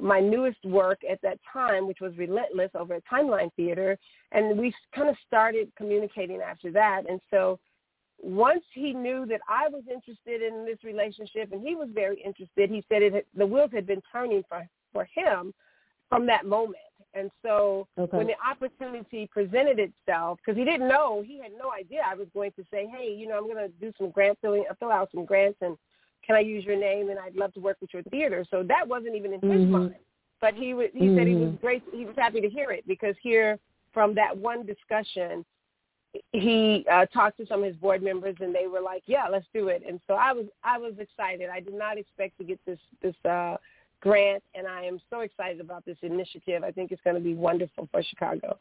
my 0.00 0.20
newest 0.20 0.64
work 0.64 1.00
at 1.08 1.20
that 1.22 1.38
time, 1.52 1.86
which 1.86 2.00
was 2.00 2.16
Relentless 2.16 2.70
over 2.74 2.94
at 2.94 3.02
Timeline 3.06 3.52
Theater, 3.54 3.96
and 4.32 4.58
we 4.58 4.74
kind 4.94 5.08
of 5.08 5.16
started 5.26 5.70
communicating 5.76 6.40
after 6.40 6.70
that. 6.72 7.02
And 7.08 7.20
so 7.30 7.58
once 8.20 8.64
he 8.72 8.92
knew 8.92 9.26
that 9.26 9.40
I 9.48 9.68
was 9.68 9.84
interested 9.92 10.42
in 10.42 10.64
this 10.64 10.82
relationship 10.82 11.52
and 11.52 11.66
he 11.66 11.76
was 11.76 11.88
very 11.94 12.20
interested, 12.20 12.68
he 12.70 12.84
said 12.88 13.02
it 13.02 13.14
had, 13.14 13.24
the 13.36 13.46
wheels 13.46 13.70
had 13.72 13.86
been 13.86 14.02
turning 14.12 14.42
for 14.48 14.66
for 14.92 15.04
him 15.14 15.52
from 16.08 16.26
that 16.26 16.46
moment. 16.46 16.76
And 17.14 17.30
so 17.42 17.88
Okay. 17.98 18.16
when 18.16 18.26
the 18.26 18.34
opportunity 18.46 19.26
presented 19.26 19.78
itself, 19.78 20.38
because 20.38 20.58
he 20.58 20.64
didn't 20.64 20.88
know, 20.88 21.22
he 21.26 21.38
had 21.40 21.52
no 21.52 21.72
idea 21.72 22.02
I 22.04 22.14
was 22.14 22.28
going 22.34 22.52
to 22.52 22.64
say, 22.70 22.86
hey, 22.86 23.12
you 23.12 23.26
know, 23.26 23.38
I'm 23.38 23.44
going 23.44 23.56
to 23.56 23.68
do 23.80 23.92
some 23.98 24.10
grant 24.10 24.38
filling, 24.40 24.64
fill 24.78 24.92
out 24.92 25.10
some 25.12 25.24
grants, 25.24 25.58
and 25.62 25.76
can 26.26 26.36
I 26.36 26.40
use 26.40 26.64
your 26.64 26.76
name? 26.76 27.10
And 27.10 27.18
I'd 27.18 27.36
love 27.36 27.54
to 27.54 27.60
work 27.60 27.78
with 27.80 27.92
your 27.94 28.02
theater. 28.04 28.44
So 28.50 28.62
that 28.64 28.86
wasn't 28.86 29.16
even 29.16 29.32
in 29.32 29.40
his 29.40 29.62
Mhm. 29.62 29.70
mind. 29.70 29.96
But 30.40 30.54
he 30.54 30.74
was, 30.74 30.90
he 30.92 31.08
said 31.14 31.26
he 31.26 31.34
was 31.34 31.50
Mhm. 31.50 31.60
great. 31.60 31.82
He 31.92 32.04
was 32.04 32.14
happy 32.16 32.40
to 32.40 32.48
hear 32.48 32.70
it 32.70 32.86
because 32.86 33.16
here 33.18 33.58
from 33.92 34.14
that 34.14 34.36
one 34.36 34.64
discussion, 34.64 35.44
he 36.32 36.86
uh, 36.90 37.06
talked 37.06 37.36
to 37.38 37.46
some 37.46 37.60
of 37.60 37.66
his 37.66 37.76
board 37.76 38.02
members 38.02 38.36
and 38.40 38.54
they 38.54 38.66
were 38.66 38.80
like, 38.80 39.02
"Yeah, 39.06 39.28
let's 39.28 39.46
do 39.52 39.68
it." 39.68 39.82
And 39.86 40.00
so 40.06 40.14
I 40.14 40.32
was 40.32 40.46
I 40.62 40.78
was 40.78 40.98
excited. 40.98 41.50
I 41.50 41.60
did 41.60 41.74
not 41.74 41.98
expect 41.98 42.38
to 42.38 42.44
get 42.44 42.58
this 42.64 42.78
this 43.02 43.16
uh, 43.24 43.56
grant, 44.00 44.42
and 44.54 44.66
I 44.66 44.84
am 44.84 45.00
so 45.10 45.20
excited 45.20 45.60
about 45.60 45.84
this 45.84 45.96
initiative. 46.02 46.62
I 46.64 46.70
think 46.70 46.92
it's 46.92 47.02
going 47.02 47.16
to 47.16 47.22
be 47.22 47.34
wonderful 47.34 47.88
for 47.90 48.02
Chicago. 48.02 48.58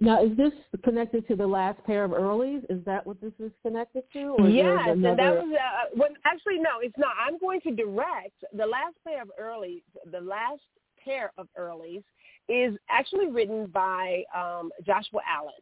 Now, 0.00 0.24
is 0.24 0.36
this 0.36 0.52
connected 0.82 1.26
to 1.28 1.36
the 1.36 1.46
last 1.46 1.82
pair 1.84 2.04
of 2.04 2.10
earlies? 2.10 2.64
Is 2.68 2.84
that 2.84 3.06
what 3.06 3.20
this 3.20 3.32
is 3.38 3.52
connected 3.62 4.02
to? 4.12 4.36
Or 4.38 4.48
Yes, 4.48 4.88
and 4.88 5.04
that 5.04 5.18
was 5.18 5.54
uh, 5.54 5.96
well, 5.96 6.08
actually 6.24 6.58
no, 6.58 6.80
it's 6.80 6.98
not. 6.98 7.12
I'm 7.18 7.38
going 7.38 7.60
to 7.62 7.70
direct 7.70 8.44
the 8.52 8.66
last 8.66 8.96
pair 9.06 9.22
of 9.22 9.30
early. 9.38 9.82
The 10.10 10.20
last 10.20 10.62
pair 11.04 11.32
of 11.38 11.46
earlies 11.58 12.02
is 12.48 12.76
actually 12.90 13.28
written 13.28 13.66
by 13.66 14.24
um, 14.34 14.70
Joshua 14.84 15.20
Allen, 15.28 15.54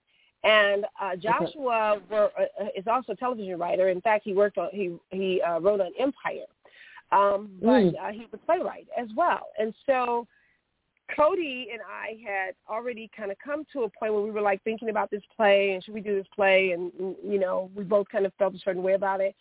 and 0.44 0.86
uh, 1.00 1.14
Joshua 1.16 2.00
were, 2.10 2.30
uh, 2.38 2.64
is 2.76 2.86
also 2.86 3.12
a 3.12 3.16
television 3.16 3.58
writer. 3.58 3.90
In 3.90 4.00
fact, 4.00 4.24
he 4.24 4.32
worked 4.32 4.56
on 4.56 4.70
he 4.72 4.96
he 5.10 5.42
uh, 5.42 5.60
wrote 5.60 5.80
on 5.80 5.92
Empire, 5.98 6.46
um, 7.12 7.50
but 7.60 7.68
Mm. 7.68 7.94
uh, 8.00 8.12
he's 8.12 8.28
a 8.32 8.38
playwright 8.38 8.88
as 8.96 9.08
well, 9.16 9.48
and 9.58 9.74
so. 9.86 10.26
Cody 11.16 11.68
and 11.70 11.82
I 11.82 12.16
had 12.26 12.54
already 12.70 13.10
kind 13.14 13.30
of 13.30 13.36
come 13.44 13.66
to 13.74 13.82
a 13.82 13.88
point 13.90 14.14
where 14.14 14.22
we 14.22 14.30
were 14.30 14.40
like 14.40 14.62
thinking 14.62 14.88
about 14.88 15.10
this 15.10 15.20
play 15.36 15.72
and 15.72 15.84
should 15.84 15.92
we 15.92 16.00
do 16.00 16.14
this 16.14 16.28
play 16.34 16.70
and 16.70 16.90
you 17.22 17.38
know 17.38 17.70
we 17.74 17.84
both 17.84 18.08
kind 18.08 18.24
of 18.24 18.32
felt 18.38 18.54
a 18.54 18.58
certain 18.60 18.82
way 18.82 18.94
about 18.94 19.20
it 19.20 19.34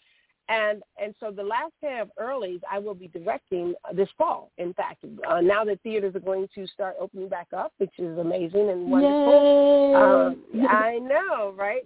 and 0.50 0.84
and 1.02 1.16
so 1.20 1.32
the 1.32 1.44
last 1.44 1.72
pair 1.80 2.02
of 2.02 2.12
earlies 2.20 2.60
I 2.70 2.80
will 2.80 2.94
be 2.94 3.08
directing 3.08 3.74
this 3.94 4.10
fall. 4.18 4.52
In 4.58 4.74
fact, 4.74 5.04
uh, 5.28 5.40
now 5.42 5.64
that 5.64 5.82
theaters 5.82 6.16
are 6.16 6.20
going 6.20 6.48
to 6.56 6.68
start 6.68 6.96
opening 7.00 7.30
back 7.30 7.48
up, 7.56 7.72
which 7.78 7.98
is 7.98 8.18
amazing 8.18 8.70
and 8.70 8.92
wonderful. 8.92 9.96
Um, 9.96 10.68
I 10.70 11.00
know, 11.00 11.54
right? 11.56 11.84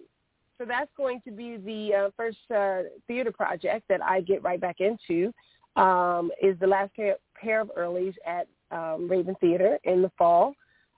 So 0.57 0.65
that's 0.65 0.89
going 0.97 1.21
to 1.25 1.31
be 1.31 1.57
the 1.57 1.95
uh, 1.95 2.09
first 2.15 2.37
uh, 2.49 2.89
theater 3.07 3.31
project 3.31 3.85
that 3.89 4.01
I 4.01 4.21
get 4.21 4.41
right 4.41 4.59
back 4.59 4.77
into. 4.79 5.33
Um, 5.75 6.31
is 6.41 6.57
the 6.59 6.67
last 6.67 6.95
pair, 6.95 7.17
pair 7.35 7.59
of 7.59 7.69
earlies 7.77 8.13
at 8.25 8.47
um, 8.71 9.09
Raven 9.09 9.35
Theater 9.41 9.77
in 9.83 10.01
the 10.01 10.11
fall, 10.17 10.53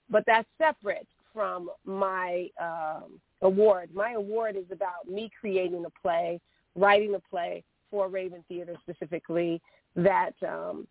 but 0.10 0.24
that's 0.28 0.48
separate 0.60 1.08
from 1.34 1.70
my 1.86 2.50
um, 2.62 3.20
award. 3.42 3.90
My 3.94 4.14
award 4.14 4.56
is 4.56 4.66
about 4.72 5.08
me 5.08 5.30
creating 5.40 5.86
a 5.86 6.02
play, 6.02 6.40
writing 6.76 7.16
a 7.16 7.20
play 7.20 7.64
for 7.90 8.08
Raven 8.08 8.44
Theater 8.48 8.76
specifically 8.82 9.62
that 9.96 10.34
um, 10.48 10.88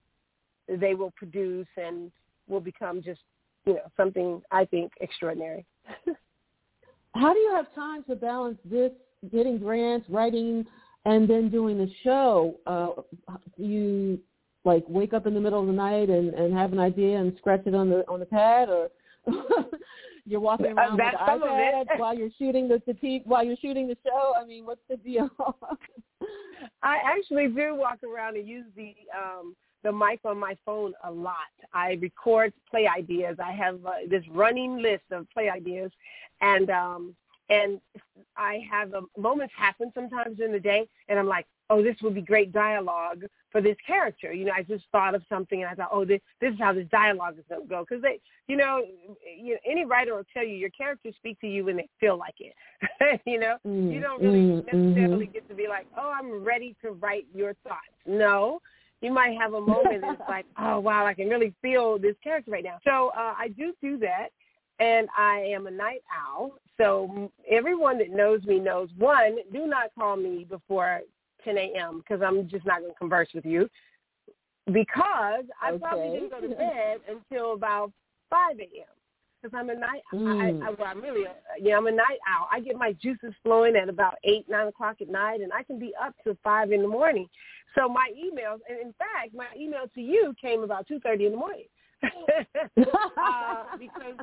they 0.68 0.94
will 0.94 1.12
produce 1.12 1.68
and 1.76 2.10
will 2.48 2.60
become 2.60 3.02
just 3.02 3.20
you 3.64 3.74
know 3.74 3.90
something 3.96 4.42
I 4.50 4.64
think 4.64 4.92
extraordinary. 5.00 5.64
How 7.14 7.32
do 7.32 7.38
you 7.38 7.52
have 7.54 7.74
time 7.74 8.04
to 8.04 8.14
balance 8.14 8.58
this, 8.64 8.92
getting 9.32 9.58
grants, 9.58 10.06
writing, 10.08 10.66
and 11.06 11.28
then 11.28 11.48
doing 11.48 11.78
the 11.78 11.90
show? 12.04 12.56
Uh, 12.66 12.90
you 13.56 14.18
like 14.64 14.84
wake 14.88 15.12
up 15.14 15.26
in 15.26 15.34
the 15.34 15.40
middle 15.40 15.60
of 15.60 15.66
the 15.66 15.72
night 15.72 16.08
and, 16.10 16.34
and 16.34 16.52
have 16.52 16.72
an 16.72 16.80
idea 16.80 17.18
and 17.18 17.36
scratch 17.38 17.62
it 17.66 17.74
on 17.74 17.88
the 17.88 18.06
on 18.08 18.20
the 18.20 18.26
pad, 18.26 18.68
or 18.68 18.90
you're 20.24 20.40
walking 20.40 20.66
Uh, 20.66 20.74
around 20.74 20.92
with 20.92 20.98
that's 20.98 21.16
the 21.16 21.46
iPad 21.46 21.98
while 21.98 22.16
you're 22.16 22.30
shooting 22.38 22.68
the, 22.68 22.82
the 22.86 22.94
t- 22.94 23.22
while 23.24 23.44
you're 23.44 23.56
shooting 23.56 23.86
the 23.86 23.96
show? 24.04 24.32
I 24.40 24.44
mean, 24.44 24.66
what's 24.66 24.80
the 24.88 24.96
deal? 24.96 25.30
I 26.82 26.98
actually 27.04 27.48
do 27.48 27.74
walk 27.74 27.98
around 28.02 28.36
and 28.36 28.46
use 28.48 28.66
the 28.76 28.94
um 29.16 29.54
the 29.82 29.92
mic 29.92 30.20
on 30.24 30.36
my 30.38 30.56
phone 30.64 30.94
a 31.04 31.10
lot. 31.10 31.36
I 31.72 31.92
record 32.00 32.52
play 32.68 32.88
ideas. 32.88 33.36
I 33.42 33.52
have 33.52 33.84
uh, 33.86 33.92
this 34.10 34.24
running 34.32 34.78
list 34.82 35.04
of 35.12 35.30
play 35.30 35.48
ideas, 35.48 35.92
and 36.40 36.70
um 36.70 37.14
and 37.48 37.80
I 38.36 38.60
have 38.70 38.92
um, 38.94 39.08
moments 39.16 39.54
happen 39.56 39.92
sometimes 39.94 40.40
in 40.40 40.52
the 40.52 40.60
day, 40.60 40.88
and 41.08 41.18
I'm 41.18 41.28
like, 41.28 41.46
oh, 41.70 41.82
this 41.82 41.96
would 42.02 42.14
be 42.14 42.22
great 42.22 42.52
dialogue 42.52 43.24
for 43.50 43.60
this 43.60 43.76
character. 43.86 44.32
You 44.32 44.44
know, 44.44 44.52
I 44.54 44.62
just 44.62 44.84
thought 44.92 45.14
of 45.14 45.22
something, 45.28 45.62
and 45.62 45.70
I 45.70 45.74
thought, 45.74 45.90
oh, 45.92 46.04
this 46.04 46.20
this 46.40 46.52
is 46.52 46.58
how 46.58 46.72
this 46.72 46.86
dialogue 46.90 47.38
is 47.38 47.44
going 47.48 47.62
to 47.62 47.68
go. 47.68 47.84
Because 47.88 48.02
they, 48.02 48.20
you 48.48 48.56
know, 48.56 48.82
you 49.38 49.58
any 49.68 49.84
writer 49.84 50.14
will 50.14 50.24
tell 50.32 50.44
you 50.44 50.54
your 50.54 50.70
characters 50.70 51.14
speak 51.16 51.40
to 51.40 51.46
you 51.46 51.64
when 51.64 51.76
they 51.76 51.88
feel 52.00 52.18
like 52.18 52.34
it. 52.40 53.20
you 53.26 53.38
know, 53.38 53.56
Mm, 53.66 53.92
you 53.92 54.00
don't 54.00 54.22
really 54.22 54.38
mm, 54.38 54.64
necessarily 54.66 55.26
mhm. 55.26 55.32
get 55.32 55.48
to 55.48 55.54
be 55.54 55.66
like, 55.68 55.86
oh, 55.96 56.12
I'm 56.14 56.44
ready 56.44 56.76
to 56.82 56.92
write 56.92 57.26
your 57.34 57.54
thoughts. 57.64 57.80
No, 58.06 58.60
you 59.00 59.12
might 59.12 59.36
have 59.40 59.54
a 59.54 59.60
moment 59.60 60.02
that's 60.02 60.20
like, 60.28 60.46
oh 60.58 60.78
wow, 60.80 61.06
I 61.06 61.14
can 61.14 61.28
really 61.28 61.54
feel 61.62 61.98
this 61.98 62.14
character 62.22 62.50
right 62.50 62.64
now. 62.64 62.78
So 62.84 63.08
uh, 63.16 63.34
I 63.38 63.48
do 63.56 63.72
do 63.82 63.98
that, 63.98 64.28
and 64.78 65.08
I 65.16 65.38
am 65.54 65.66
a 65.66 65.70
night 65.70 66.02
owl. 66.14 66.52
So 66.78 67.30
everyone 67.50 67.98
that 67.98 68.10
knows 68.10 68.44
me 68.44 68.58
knows 68.58 68.88
one, 68.98 69.38
do 69.52 69.66
not 69.66 69.94
call 69.98 70.16
me 70.16 70.46
before 70.48 71.00
10 71.44 71.56
a.m. 71.56 71.98
because 71.98 72.22
I'm 72.22 72.48
just 72.48 72.66
not 72.66 72.80
going 72.80 72.92
to 72.92 72.98
converse 72.98 73.28
with 73.34 73.46
you 73.46 73.68
because 74.72 75.44
I 75.62 75.76
probably 75.78 76.10
didn't 76.10 76.30
go 76.30 76.40
to 76.40 76.48
bed 76.48 76.98
until 77.08 77.52
about 77.52 77.92
5 78.30 78.58
a.m. 78.58 78.86
Because 79.40 79.56
I'm 79.56 79.70
a 79.70 79.74
night, 79.74 80.02
Mm. 80.12 80.62
I, 80.62 80.68
I, 80.68 80.70
well, 80.70 80.88
I'm 80.88 81.00
really, 81.00 81.24
a, 81.24 81.62
know, 81.62 81.76
I'm 81.76 81.86
a 81.86 81.92
night 81.92 82.18
owl. 82.26 82.48
I 82.50 82.60
get 82.60 82.76
my 82.76 82.92
juices 82.94 83.34
flowing 83.42 83.76
at 83.76 83.88
about 83.88 84.14
eight, 84.24 84.48
nine 84.48 84.66
o'clock 84.66 84.96
at 85.00 85.08
night, 85.08 85.40
and 85.40 85.52
I 85.52 85.62
can 85.62 85.78
be 85.78 85.92
up 86.02 86.14
till 86.24 86.36
five 86.42 86.72
in 86.72 86.82
the 86.82 86.88
morning. 86.88 87.28
So 87.76 87.88
my 87.88 88.10
emails, 88.16 88.60
and 88.68 88.80
in 88.80 88.94
fact, 88.94 89.34
my 89.34 89.46
email 89.56 89.84
to 89.94 90.00
you 90.00 90.34
came 90.40 90.62
about 90.62 90.88
two 90.88 90.98
thirty 91.00 91.26
in 91.26 91.32
the 91.32 91.38
morning, 91.38 91.66
uh, 92.02 93.64
because 93.78 94.16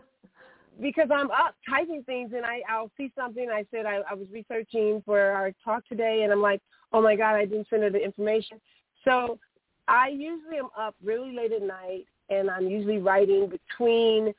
because 0.82 1.10
I'm 1.14 1.32
up 1.32 1.56
typing 1.70 2.04
things, 2.04 2.32
and 2.36 2.46
I 2.46 2.62
I'll 2.70 2.92
see 2.98 3.12
something. 3.16 3.50
I 3.50 3.66
said 3.72 3.86
I, 3.86 4.02
I 4.10 4.14
was 4.14 4.28
researching 4.32 5.02
for 5.06 5.20
our 5.20 5.52
talk 5.64 5.88
today, 5.88 6.22
and 6.24 6.32
I'm 6.32 6.42
like, 6.42 6.62
oh 6.92 7.02
my 7.02 7.16
god, 7.16 7.36
I 7.36 7.46
didn't 7.46 7.68
send 7.70 7.84
her 7.84 7.90
the 7.90 8.04
information. 8.04 8.60
So 9.04 9.40
I 9.88 10.10
usually 10.10 10.58
am 10.58 10.70
up 10.78 10.96
really 11.04 11.36
late 11.36 11.52
at 11.52 11.62
night, 11.62 12.06
and 12.30 12.50
I'm 12.50 12.68
usually 12.68 13.00
writing 13.00 13.50
between 13.50 14.34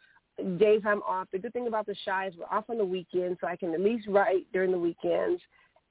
days 0.58 0.82
I'm 0.84 1.02
off. 1.02 1.28
The 1.32 1.38
good 1.38 1.52
thing 1.52 1.68
about 1.68 1.86
the 1.86 1.96
Chi 2.04 2.26
is 2.28 2.34
we're 2.38 2.56
off 2.56 2.64
on 2.68 2.78
the 2.78 2.84
weekends, 2.84 3.38
so 3.40 3.46
I 3.46 3.56
can 3.56 3.72
at 3.74 3.80
least 3.80 4.08
write 4.08 4.46
during 4.52 4.72
the 4.72 4.78
weekends, 4.78 5.40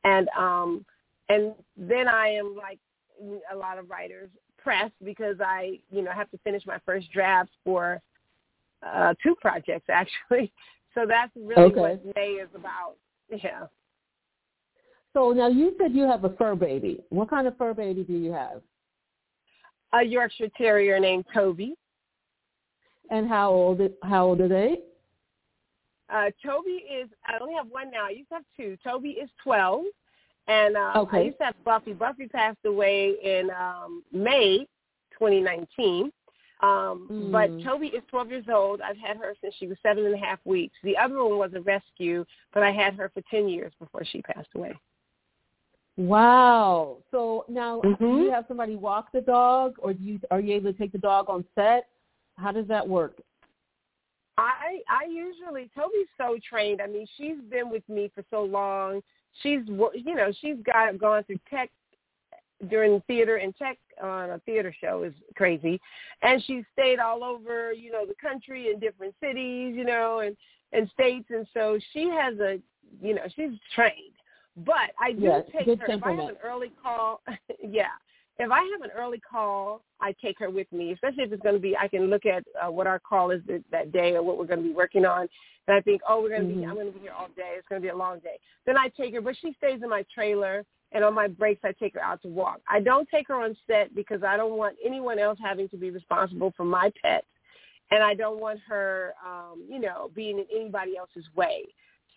and 0.03 0.27
um, 0.37 0.85
and 1.29 1.53
then 1.77 2.07
I 2.07 2.29
am 2.29 2.55
like 2.55 2.79
a 3.51 3.55
lot 3.55 3.77
of 3.77 3.89
writers 3.89 4.29
pressed 4.57 4.93
because 5.03 5.37
I 5.39 5.79
you 5.91 6.01
know 6.01 6.11
have 6.11 6.29
to 6.31 6.37
finish 6.39 6.65
my 6.65 6.77
first 6.85 7.11
drafts 7.11 7.53
for 7.63 8.01
uh, 8.85 9.13
two 9.21 9.35
projects 9.41 9.89
actually. 9.89 10.51
So 10.95 11.07
that's 11.07 11.31
really 11.35 11.71
Okay. 11.71 11.79
what 11.79 12.15
May 12.15 12.33
is 12.33 12.49
about. 12.53 12.97
Yeah. 13.29 13.65
so 15.11 15.31
now 15.31 15.47
you 15.47 15.73
said 15.81 15.91
you 15.93 16.03
have 16.03 16.23
a 16.23 16.29
fur 16.35 16.53
baby. 16.53 17.03
What 17.09 17.31
kind 17.31 17.47
of 17.47 17.57
fur 17.57 17.73
baby 17.73 18.03
do 18.03 18.13
you 18.13 18.31
have? 18.31 18.61
A 19.93 20.03
Yorkshire 20.03 20.49
Terrier 20.55 20.99
named 20.99 21.25
Toby. 21.33 21.73
And 23.09 23.27
how 23.27 23.49
old? 23.49 23.81
How 24.03 24.25
old 24.27 24.41
are 24.41 24.47
they? 24.47 24.81
Uh, 26.13 26.29
Toby 26.45 26.83
is, 27.01 27.09
I 27.25 27.37
only 27.41 27.55
have 27.55 27.67
one 27.69 27.89
now. 27.89 28.05
I 28.05 28.11
used 28.11 28.29
to 28.29 28.35
have 28.35 28.43
two. 28.55 28.77
Toby 28.83 29.09
is 29.11 29.29
12. 29.43 29.85
And 30.47 30.75
uh, 30.77 31.05
I 31.11 31.21
used 31.21 31.37
to 31.39 31.45
have 31.45 31.55
Buffy. 31.63 31.93
Buffy 31.93 32.27
passed 32.27 32.57
away 32.65 33.15
in 33.23 33.49
um, 33.49 34.03
May 34.11 34.67
2019. 35.17 36.11
Um, 36.63 37.09
Mm. 37.11 37.31
But 37.31 37.61
Toby 37.63 37.87
is 37.87 38.03
12 38.09 38.29
years 38.29 38.45
old. 38.51 38.79
I've 38.79 38.97
had 38.97 39.17
her 39.17 39.35
since 39.41 39.53
she 39.59 39.67
was 39.67 39.77
seven 39.83 40.05
and 40.05 40.15
a 40.15 40.17
half 40.17 40.39
weeks. 40.45 40.75
The 40.83 40.97
other 40.97 41.21
one 41.23 41.37
was 41.37 41.53
a 41.53 41.61
rescue, 41.61 42.25
but 42.53 42.63
I 42.63 42.71
had 42.71 42.95
her 42.95 43.09
for 43.09 43.21
10 43.29 43.49
years 43.49 43.73
before 43.79 44.05
she 44.05 44.21
passed 44.21 44.47
away. 44.55 44.73
Wow. 45.97 46.97
So 47.11 47.45
now, 47.49 47.81
do 47.81 47.95
Mhm. 47.95 48.23
you 48.23 48.31
have 48.31 48.47
somebody 48.47 48.75
walk 48.75 49.11
the 49.11 49.21
dog, 49.21 49.75
or 49.79 49.93
do 49.93 50.03
you 50.03 50.19
are 50.31 50.39
you 50.39 50.55
able 50.55 50.71
to 50.71 50.77
take 50.77 50.91
the 50.91 50.97
dog 50.97 51.29
on 51.29 51.45
set? 51.53 51.87
How 52.37 52.51
does 52.51 52.67
that 52.67 52.87
work? 52.87 53.21
I 54.37 54.81
I 54.87 55.05
usually 55.05 55.69
Toby's 55.75 56.07
so 56.17 56.39
trained. 56.39 56.81
I 56.81 56.87
mean, 56.87 57.05
she's 57.15 57.39
been 57.41 57.69
with 57.69 57.87
me 57.87 58.07
for 58.15 58.23
so 58.31 58.43
long. 58.43 59.03
She's 59.41 59.67
you 59.67 60.15
know 60.15 60.31
she's 60.31 60.57
got 60.63 60.97
gone 60.97 61.23
through 61.25 61.39
tech 61.47 61.69
during 62.67 63.01
theater 63.01 63.35
and 63.35 63.55
tech 63.55 63.77
on 64.01 64.31
a 64.31 64.39
theater 64.39 64.73
show 64.79 65.03
is 65.03 65.13
crazy, 65.35 65.79
and 66.21 66.43
she 66.45 66.63
stayed 66.73 66.99
all 66.99 67.23
over 67.23 67.73
you 67.73 67.91
know 67.91 68.05
the 68.05 68.15
country 68.21 68.71
in 68.71 68.79
different 68.79 69.13
cities, 69.21 69.75
you 69.75 69.85
know, 69.85 70.19
and 70.19 70.35
and 70.71 70.89
states, 70.89 71.27
and 71.29 71.47
so 71.53 71.77
she 71.91 72.09
has 72.09 72.37
a 72.39 72.59
you 73.01 73.13
know 73.13 73.23
she's 73.35 73.51
trained. 73.75 74.13
But 74.57 74.91
I 74.99 75.13
do 75.13 75.23
Yes, 75.23 75.43
take 75.51 75.79
her 75.79 75.87
if 75.87 76.03
I 76.03 76.11
have 76.11 76.29
an 76.29 76.37
early 76.43 76.71
call. 76.81 77.21
yeah, 77.63 77.87
if 78.37 78.51
I 78.51 78.59
have 78.71 78.81
an 78.81 78.91
early 78.95 79.19
call, 79.19 79.83
I 79.99 80.13
take 80.21 80.39
her 80.39 80.49
with 80.49 80.71
me, 80.71 80.91
especially 80.91 81.23
if 81.23 81.31
it's 81.31 81.43
going 81.43 81.55
to 81.55 81.61
be. 81.61 81.75
I 81.77 81.87
can 81.87 82.09
look 82.09 82.25
at 82.25 82.43
uh, 82.61 82.71
what 82.71 82.87
our 82.87 82.99
call 82.99 83.31
is 83.31 83.41
th- 83.47 83.63
that 83.71 83.91
day 83.91 84.15
or 84.15 84.23
what 84.23 84.37
we're 84.37 84.45
going 84.45 84.61
to 84.61 84.67
be 84.67 84.73
working 84.73 85.05
on, 85.05 85.27
and 85.67 85.77
I 85.77 85.81
think, 85.81 86.01
oh, 86.07 86.21
we're 86.21 86.29
going 86.29 86.47
to 86.47 86.47
be. 86.47 86.61
Mhm. 86.61 86.69
I'm 86.69 86.75
going 86.75 86.87
to 86.87 86.93
be 86.93 86.99
here 86.99 87.13
all 87.17 87.29
day. 87.35 87.55
It's 87.57 87.67
going 87.67 87.81
to 87.81 87.85
be 87.85 87.89
a 87.89 87.95
long 87.95 88.19
day. 88.19 88.37
Then 88.65 88.77
I 88.77 88.89
take 88.89 89.13
her, 89.13 89.21
but 89.21 89.35
she 89.39 89.53
stays 89.53 89.81
in 89.83 89.89
my 89.89 90.03
trailer, 90.13 90.65
and 90.93 91.03
on 91.03 91.13
my 91.13 91.27
breaks, 91.27 91.61
I 91.63 91.73
take 91.73 91.95
her 91.95 92.01
out 92.01 92.21
to 92.21 92.27
walk. 92.27 92.61
I 92.69 92.79
don't 92.79 93.09
take 93.09 93.27
her 93.27 93.35
on 93.35 93.57
set 93.67 93.93
because 93.95 94.23
I 94.23 94.37
don't 94.37 94.57
want 94.57 94.75
anyone 94.85 95.19
else 95.19 95.39
having 95.43 95.67
to 95.69 95.77
be 95.77 95.89
responsible 95.89 96.53
for 96.55 96.63
my 96.63 96.91
pet, 97.01 97.25
and 97.91 98.03
I 98.03 98.13
don't 98.13 98.39
want 98.39 98.59
her, 98.67 99.13
um, 99.25 99.63
you 99.69 99.79
know, 99.79 100.11
being 100.15 100.39
in 100.39 100.45
anybody 100.55 100.97
else's 100.97 101.25
way. 101.35 101.65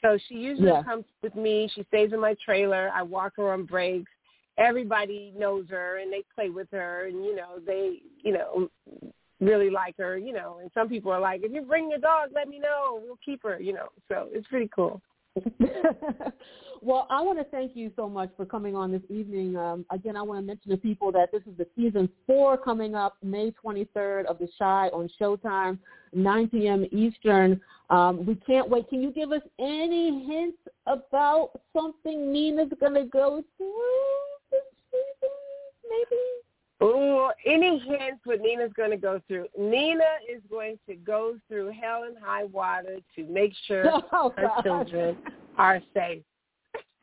So 0.02 0.18
she 0.28 0.34
usually 0.34 0.68
Yeah. 0.68 0.82
comes 0.82 1.06
with 1.22 1.34
me. 1.34 1.68
She 1.68 1.82
stays 1.84 2.12
in 2.12 2.20
my 2.20 2.34
trailer. 2.34 2.90
I 2.94 3.02
walk 3.02 3.36
her 3.36 3.52
on 3.52 3.64
breaks. 3.64 4.12
Everybody 4.58 5.32
knows 5.36 5.68
her 5.70 5.98
and 5.98 6.12
they 6.12 6.22
play 6.34 6.48
with 6.50 6.70
her 6.70 7.06
and 7.06 7.22
you 7.24 7.34
know 7.34 7.58
they 7.66 8.00
you 8.22 8.32
know 8.32 8.70
really 9.38 9.68
like 9.68 9.94
her 9.98 10.16
you 10.16 10.32
know 10.32 10.58
and 10.62 10.70
some 10.72 10.88
people 10.88 11.12
are 11.12 11.20
like 11.20 11.42
if 11.42 11.52
you 11.52 11.60
bring 11.60 11.90
your 11.90 11.98
dog 11.98 12.30
let 12.34 12.48
me 12.48 12.58
know 12.58 13.02
we'll 13.04 13.18
keep 13.22 13.42
her 13.42 13.60
you 13.60 13.74
know 13.74 13.88
so 14.08 14.28
it's 14.32 14.46
pretty 14.46 14.70
cool. 14.74 15.02
well, 16.82 17.06
I 17.10 17.20
want 17.22 17.38
to 17.38 17.44
thank 17.44 17.74
you 17.74 17.90
so 17.96 18.08
much 18.08 18.30
for 18.36 18.46
coming 18.46 18.74
on 18.74 18.90
this 18.90 19.02
evening. 19.08 19.56
Um, 19.56 19.84
again, 19.90 20.16
I 20.16 20.22
want 20.22 20.40
to 20.40 20.46
mention 20.46 20.70
to 20.70 20.76
people 20.76 21.12
that 21.12 21.30
this 21.32 21.42
is 21.42 21.56
the 21.58 21.66
season 21.76 22.08
four 22.26 22.56
coming 22.56 22.94
up 22.94 23.16
May 23.22 23.52
23rd 23.64 24.26
of 24.26 24.38
The 24.38 24.48
Chi 24.58 24.88
on 24.88 25.08
Showtime, 25.20 25.78
9 26.12 26.48
p.m. 26.48 26.86
Eastern. 26.92 27.60
Um, 27.90 28.24
we 28.26 28.34
can't 28.34 28.68
wait. 28.68 28.88
Can 28.88 29.02
you 29.02 29.12
give 29.12 29.32
us 29.32 29.42
any 29.58 30.24
hints 30.26 30.58
about 30.86 31.50
something 31.72 32.32
Nina's 32.32 32.70
going 32.80 32.94
to 32.94 33.04
go 33.04 33.42
through 33.56 33.72
this 34.50 34.60
season, 34.90 35.30
maybe? 35.90 36.45
Ooh, 36.82 37.30
any 37.46 37.78
hints 37.78 38.20
what 38.24 38.40
Nina's 38.40 38.72
going 38.76 38.90
to 38.90 38.98
go 38.98 39.20
through? 39.26 39.46
Nina 39.58 40.04
is 40.30 40.42
going 40.50 40.78
to 40.88 40.94
go 40.94 41.36
through 41.48 41.72
hell 41.80 42.02
and 42.04 42.16
high 42.22 42.44
water 42.44 42.98
to 43.14 43.24
make 43.24 43.52
sure 43.66 43.84
Oh, 44.12 44.32
her 44.36 44.48
God. 44.56 44.62
children 44.62 45.16
are 45.56 45.80
safe. 45.94 46.22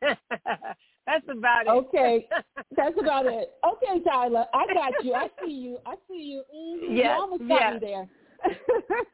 That's 1.06 1.26
about 1.28 1.66
it. 1.66 1.70
Okay, 1.70 2.26
that's 2.76 2.94
about 2.98 3.26
it. 3.26 3.50
Okay, 3.66 4.02
Tyla, 4.04 4.46
I 4.54 4.72
got 4.72 5.04
you. 5.04 5.12
I 5.12 5.28
see 5.44 5.52
you. 5.52 5.78
I 5.84 5.96
see 6.08 6.22
you. 6.22 6.42
Mm, 6.54 6.96
Yes, 6.96 7.04
you 7.04 7.10
almost 7.10 7.46
got 7.46 7.60
yes. 7.60 7.72
me 7.74 7.78
there. 7.86 8.08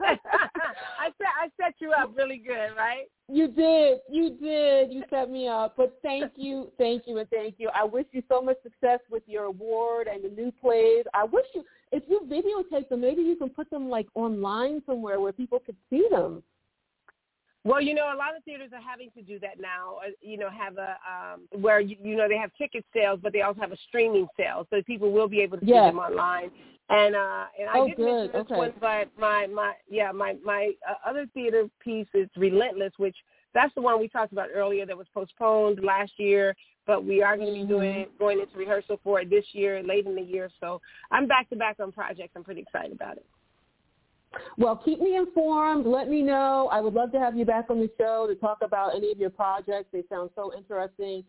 I 0.09 1.07
set 1.17 1.27
I 1.41 1.49
set 1.59 1.75
you 1.79 1.91
up 1.91 2.13
really 2.15 2.37
good, 2.37 2.75
right? 2.77 3.05
you 3.31 3.47
did. 3.47 3.99
You 4.09 4.31
did. 4.31 4.91
You 4.91 5.03
set 5.09 5.29
me 5.29 5.47
up. 5.47 5.75
But 5.77 5.97
thank 6.03 6.33
you, 6.35 6.71
thank 6.77 7.03
you, 7.07 7.17
and 7.17 7.29
thank 7.29 7.55
you. 7.57 7.69
I 7.73 7.83
wish 7.85 8.05
you 8.11 8.21
so 8.27 8.41
much 8.41 8.57
success 8.61 8.99
with 9.09 9.23
your 9.25 9.45
award 9.45 10.07
and 10.07 10.23
the 10.23 10.29
new 10.29 10.51
plays. 10.51 11.05
I 11.13 11.23
wish 11.23 11.45
you, 11.55 11.63
if 11.91 12.03
you 12.07 12.21
videotape 12.29 12.89
them, 12.89 13.01
maybe 13.01 13.21
you 13.21 13.35
can 13.35 13.49
put 13.49 13.69
them 13.69 13.89
like 13.89 14.07
online 14.15 14.81
somewhere 14.85 15.19
where 15.19 15.31
people 15.31 15.59
could 15.59 15.77
see 15.89 16.05
them. 16.11 16.43
Well, 17.63 17.79
you 17.79 17.93
know, 17.93 18.05
a 18.13 18.17
lot 18.17 18.35
of 18.35 18.43
theaters 18.43 18.71
are 18.73 18.81
having 18.81 19.11
to 19.11 19.21
do 19.21 19.37
that 19.39 19.59
now. 19.59 19.97
uh, 20.05 20.11
You 20.21 20.37
know, 20.37 20.49
have 20.49 20.77
a 20.77 20.97
um, 21.07 21.61
where 21.61 21.79
you, 21.79 21.95
you 22.01 22.15
know 22.15 22.27
they 22.27 22.37
have 22.37 22.51
ticket 22.57 22.83
sales, 22.93 23.19
but 23.21 23.33
they 23.33 23.41
also 23.41 23.61
have 23.61 23.71
a 23.71 23.77
streaming 23.87 24.27
sale, 24.35 24.65
so 24.69 24.81
people 24.83 25.11
will 25.11 25.27
be 25.27 25.41
able 25.41 25.59
to 25.59 25.65
see 25.65 25.71
them 25.71 25.99
online. 25.99 26.49
And 26.89 27.15
uh, 27.15 27.45
and 27.59 27.69
I 27.69 27.79
Oh, 27.79 27.87
did 27.87 27.99
mention 27.99 28.27
this 28.31 28.41
Okay. 28.41 28.55
one, 28.55 28.73
but 28.79 29.09
my 29.17 29.45
my 29.47 29.73
yeah 29.89 30.11
my 30.11 30.35
my 30.43 30.71
uh, 30.89 30.95
other 31.07 31.27
theater 31.33 31.67
piece 31.83 32.07
is 32.15 32.27
Relentless, 32.35 32.93
which 32.97 33.15
that's 33.53 33.73
the 33.75 33.81
one 33.81 33.99
we 33.99 34.07
talked 34.07 34.31
about 34.31 34.49
earlier 34.53 34.85
that 34.85 34.97
was 34.97 35.07
postponed 35.13 35.83
last 35.83 36.13
year, 36.17 36.55
but 36.87 37.05
we 37.05 37.21
are 37.21 37.37
going 37.37 37.53
to 37.53 37.61
be 37.61 37.67
doing 37.67 37.91
it, 37.91 38.17
going 38.17 38.39
into 38.39 38.57
rehearsal 38.57 38.99
for 39.03 39.19
it 39.21 39.29
this 39.29 39.45
year, 39.51 39.83
late 39.83 40.05
in 40.07 40.15
the 40.15 40.21
year. 40.21 40.49
So 40.59 40.81
I'm 41.11 41.27
back 41.27 41.49
to 41.49 41.55
back 41.55 41.79
on 41.79 41.91
projects. 41.91 42.31
I'm 42.35 42.43
pretty 42.43 42.61
excited 42.61 42.93
about 42.93 43.17
it. 43.17 43.25
Well, 44.57 44.77
keep 44.77 44.99
me 44.99 45.17
informed. 45.17 45.85
Let 45.85 46.09
me 46.09 46.21
know. 46.21 46.69
I 46.71 46.79
would 46.79 46.93
love 46.93 47.11
to 47.11 47.19
have 47.19 47.35
you 47.35 47.45
back 47.45 47.69
on 47.69 47.79
the 47.79 47.89
show 47.97 48.27
to 48.27 48.35
talk 48.35 48.59
about 48.61 48.95
any 48.95 49.11
of 49.11 49.17
your 49.17 49.29
projects. 49.29 49.89
They 49.91 50.03
sound 50.09 50.29
so 50.35 50.53
interesting. 50.55 51.23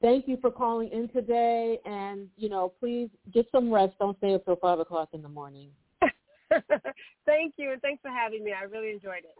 Thank 0.00 0.28
you 0.28 0.36
for 0.40 0.50
calling 0.50 0.90
in 0.90 1.08
today, 1.08 1.78
and 1.84 2.28
you 2.36 2.48
know, 2.48 2.72
please 2.78 3.08
get 3.32 3.46
some 3.50 3.72
rest. 3.72 3.94
Don't 3.98 4.16
stay 4.18 4.34
up 4.34 4.44
till 4.44 4.56
five 4.56 4.78
o'clock 4.78 5.08
in 5.12 5.22
the 5.22 5.28
morning. 5.28 5.70
Thank 7.26 7.54
you, 7.56 7.72
and 7.72 7.80
thanks 7.80 8.02
for 8.02 8.10
having 8.10 8.44
me. 8.44 8.52
I 8.52 8.64
really 8.64 8.90
enjoyed 8.90 9.24
it. 9.24 9.34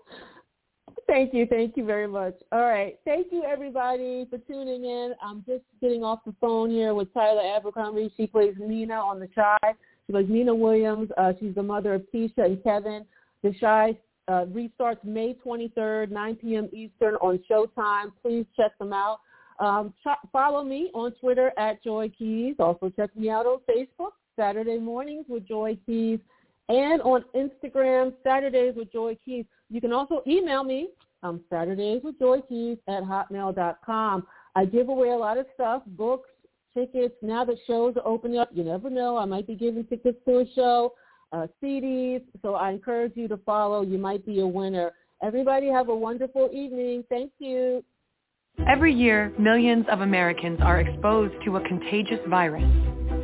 Thank 1.07 1.35
you. 1.35 1.47
Thank 1.47 1.77
you 1.77 1.85
very 1.85 2.09
much. 2.09 2.35
All 2.51 2.63
right. 2.63 2.99
Thank 3.05 3.29
you, 3.31 3.45
everybody, 3.45 4.27
for 4.31 4.39
tuning 4.39 4.85
in. 4.85 5.15
I'm 5.23 5.45
just 5.47 5.65
getting 5.81 6.03
off 6.03 6.21
the 6.25 6.35
phone 6.41 6.71
here 6.71 6.95
with 6.95 7.13
Tyla 7.13 7.43
Abercrumbie. 7.43 8.11
She 8.17 8.27
plays 8.27 8.55
Nina 8.59 8.95
on 8.95 9.21
The 9.21 9.29
Chi. 9.29 9.59
She 10.07 10.13
plays 10.13 10.27
Nina 10.29 10.55
Williams. 10.55 11.11
Uh, 11.17 11.33
she's 11.41 11.55
the 11.55 11.63
mother 11.63 11.95
of 11.95 12.03
Kiesha 12.13 12.45
and 12.45 12.63
Kevin. 12.63 13.05
The 13.43 13.55
Chi 13.61 13.97
uh, 14.29 14.47
restarts 14.47 15.05
May 15.05 15.37
23rd, 15.45 16.11
9 16.11 16.37
p.m. 16.37 16.69
Eastern 16.73 17.15
on 17.17 17.39
Showtime. 17.51 18.13
Please 18.23 18.47
check 18.57 18.77
them 18.79 18.93
out. 18.93 19.19
Um, 19.61 19.95
ch- 20.03 20.29
follow 20.33 20.65
me 20.65 20.91
on 20.95 21.13
Twitter 21.13 21.53
at 21.59 21.83
Joy 21.83 22.11
Keys. 22.17 22.57
Also 22.59 22.91
check 22.91 23.15
me 23.17 23.31
out 23.31 23.47
on 23.47 23.61
Facebook, 23.69 24.13
Saturday 24.37 24.79
mornings 24.79 25.27
with 25.29 25.47
Joy 25.47 25.79
Keys, 25.87 26.19
and 26.69 27.01
on 27.03 27.25
Instagram, 27.35 28.15
Saturdays 28.23 28.75
with 28.77 28.91
Joy 28.91 29.17
Keys. 29.25 29.45
You 29.71 29.81
can 29.81 29.93
also 29.93 30.23
email 30.27 30.65
me, 30.65 30.89
um, 31.23 31.41
Saturdays 31.51 32.03
with 32.03 32.19
Joy 32.19 32.41
Keys 32.49 32.79
at 32.89 33.03
hotmail.com. 33.03 34.27
I 34.57 34.65
give 34.65 34.89
away 34.89 35.11
a 35.11 35.17
lot 35.17 35.39
of 35.39 35.47
stuff, 35.55 35.83
books, 35.87 36.31
tickets. 36.75 37.15
Now 37.23 37.45
that 37.45 37.57
shows 37.67 37.95
are 37.97 38.07
opening 38.07 38.39
up, 38.39 38.51
you 38.53 38.65
never 38.65 38.91
know. 38.91 39.17
I 39.17 39.25
might 39.25 39.47
be 39.47 39.55
giving 39.55 39.85
tickets 39.85 40.19
to 40.27 40.41
a 40.41 40.47
show, 40.55 40.95
uh, 41.33 41.47
CDs. 41.63 42.23
So 42.43 42.55
I 42.55 42.71
encourage 42.71 43.13
you 43.15 43.29
to 43.29 43.37
follow. 43.39 43.83
You 43.83 43.99
might 43.99 44.27
be 44.27 44.41
a 44.41 44.47
winner. 44.47 44.93
Everybody 45.23 45.69
have 45.69 45.89
a 45.89 45.97
wonderful 45.97 46.51
evening. 46.53 47.05
Thank 47.09 47.33
you. 47.39 47.85
Every 48.69 48.95
year, 48.95 49.33
millions 49.39 49.87
of 49.91 50.01
Americans 50.01 50.61
are 50.63 50.81
exposed 50.81 51.35
to 51.45 51.57
a 51.57 51.69
contagious 51.69 52.21
virus. 52.29 52.65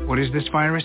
What 0.08 0.18
is 0.18 0.32
this 0.32 0.46
virus? 0.50 0.84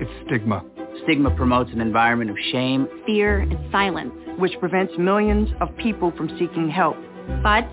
It's 0.00 0.26
stigma. 0.26 0.64
Stigma 1.04 1.30
promotes 1.36 1.70
an 1.72 1.80
environment 1.80 2.30
of 2.30 2.36
shame. 2.50 2.88
fear, 3.06 3.40
and 3.40 3.56
silence. 3.70 4.12
which 4.38 4.52
prevents 4.60 4.92
millions 4.98 5.48
of 5.60 5.68
people 5.76 6.10
from 6.16 6.28
seeking 6.38 6.68
help. 6.68 6.96
But 7.42 7.68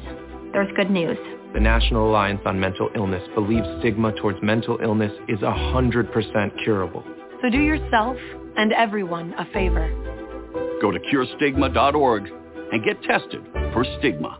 there's 0.53 0.71
good 0.75 0.91
news. 0.91 1.17
The 1.53 1.59
National 1.59 2.09
Alliance 2.09 2.41
on 2.45 2.59
Mental 2.59 2.89
Illness 2.95 3.27
believes 3.33 3.65
stigma 3.79 4.13
towards 4.13 4.38
mental 4.43 4.77
illness 4.83 5.12
is 5.27 5.39
100% 5.39 6.63
curable. 6.63 7.03
So 7.41 7.49
do 7.49 7.59
yourself 7.59 8.17
and 8.55 8.71
everyone 8.71 9.33
a 9.33 9.45
favor. 9.51 9.89
Go 10.79 10.91
to 10.91 10.99
curestigma.org 10.99 12.29
and 12.71 12.83
get 12.83 13.01
tested 13.01 13.41
for 13.73 13.83
stigma. 13.97 14.39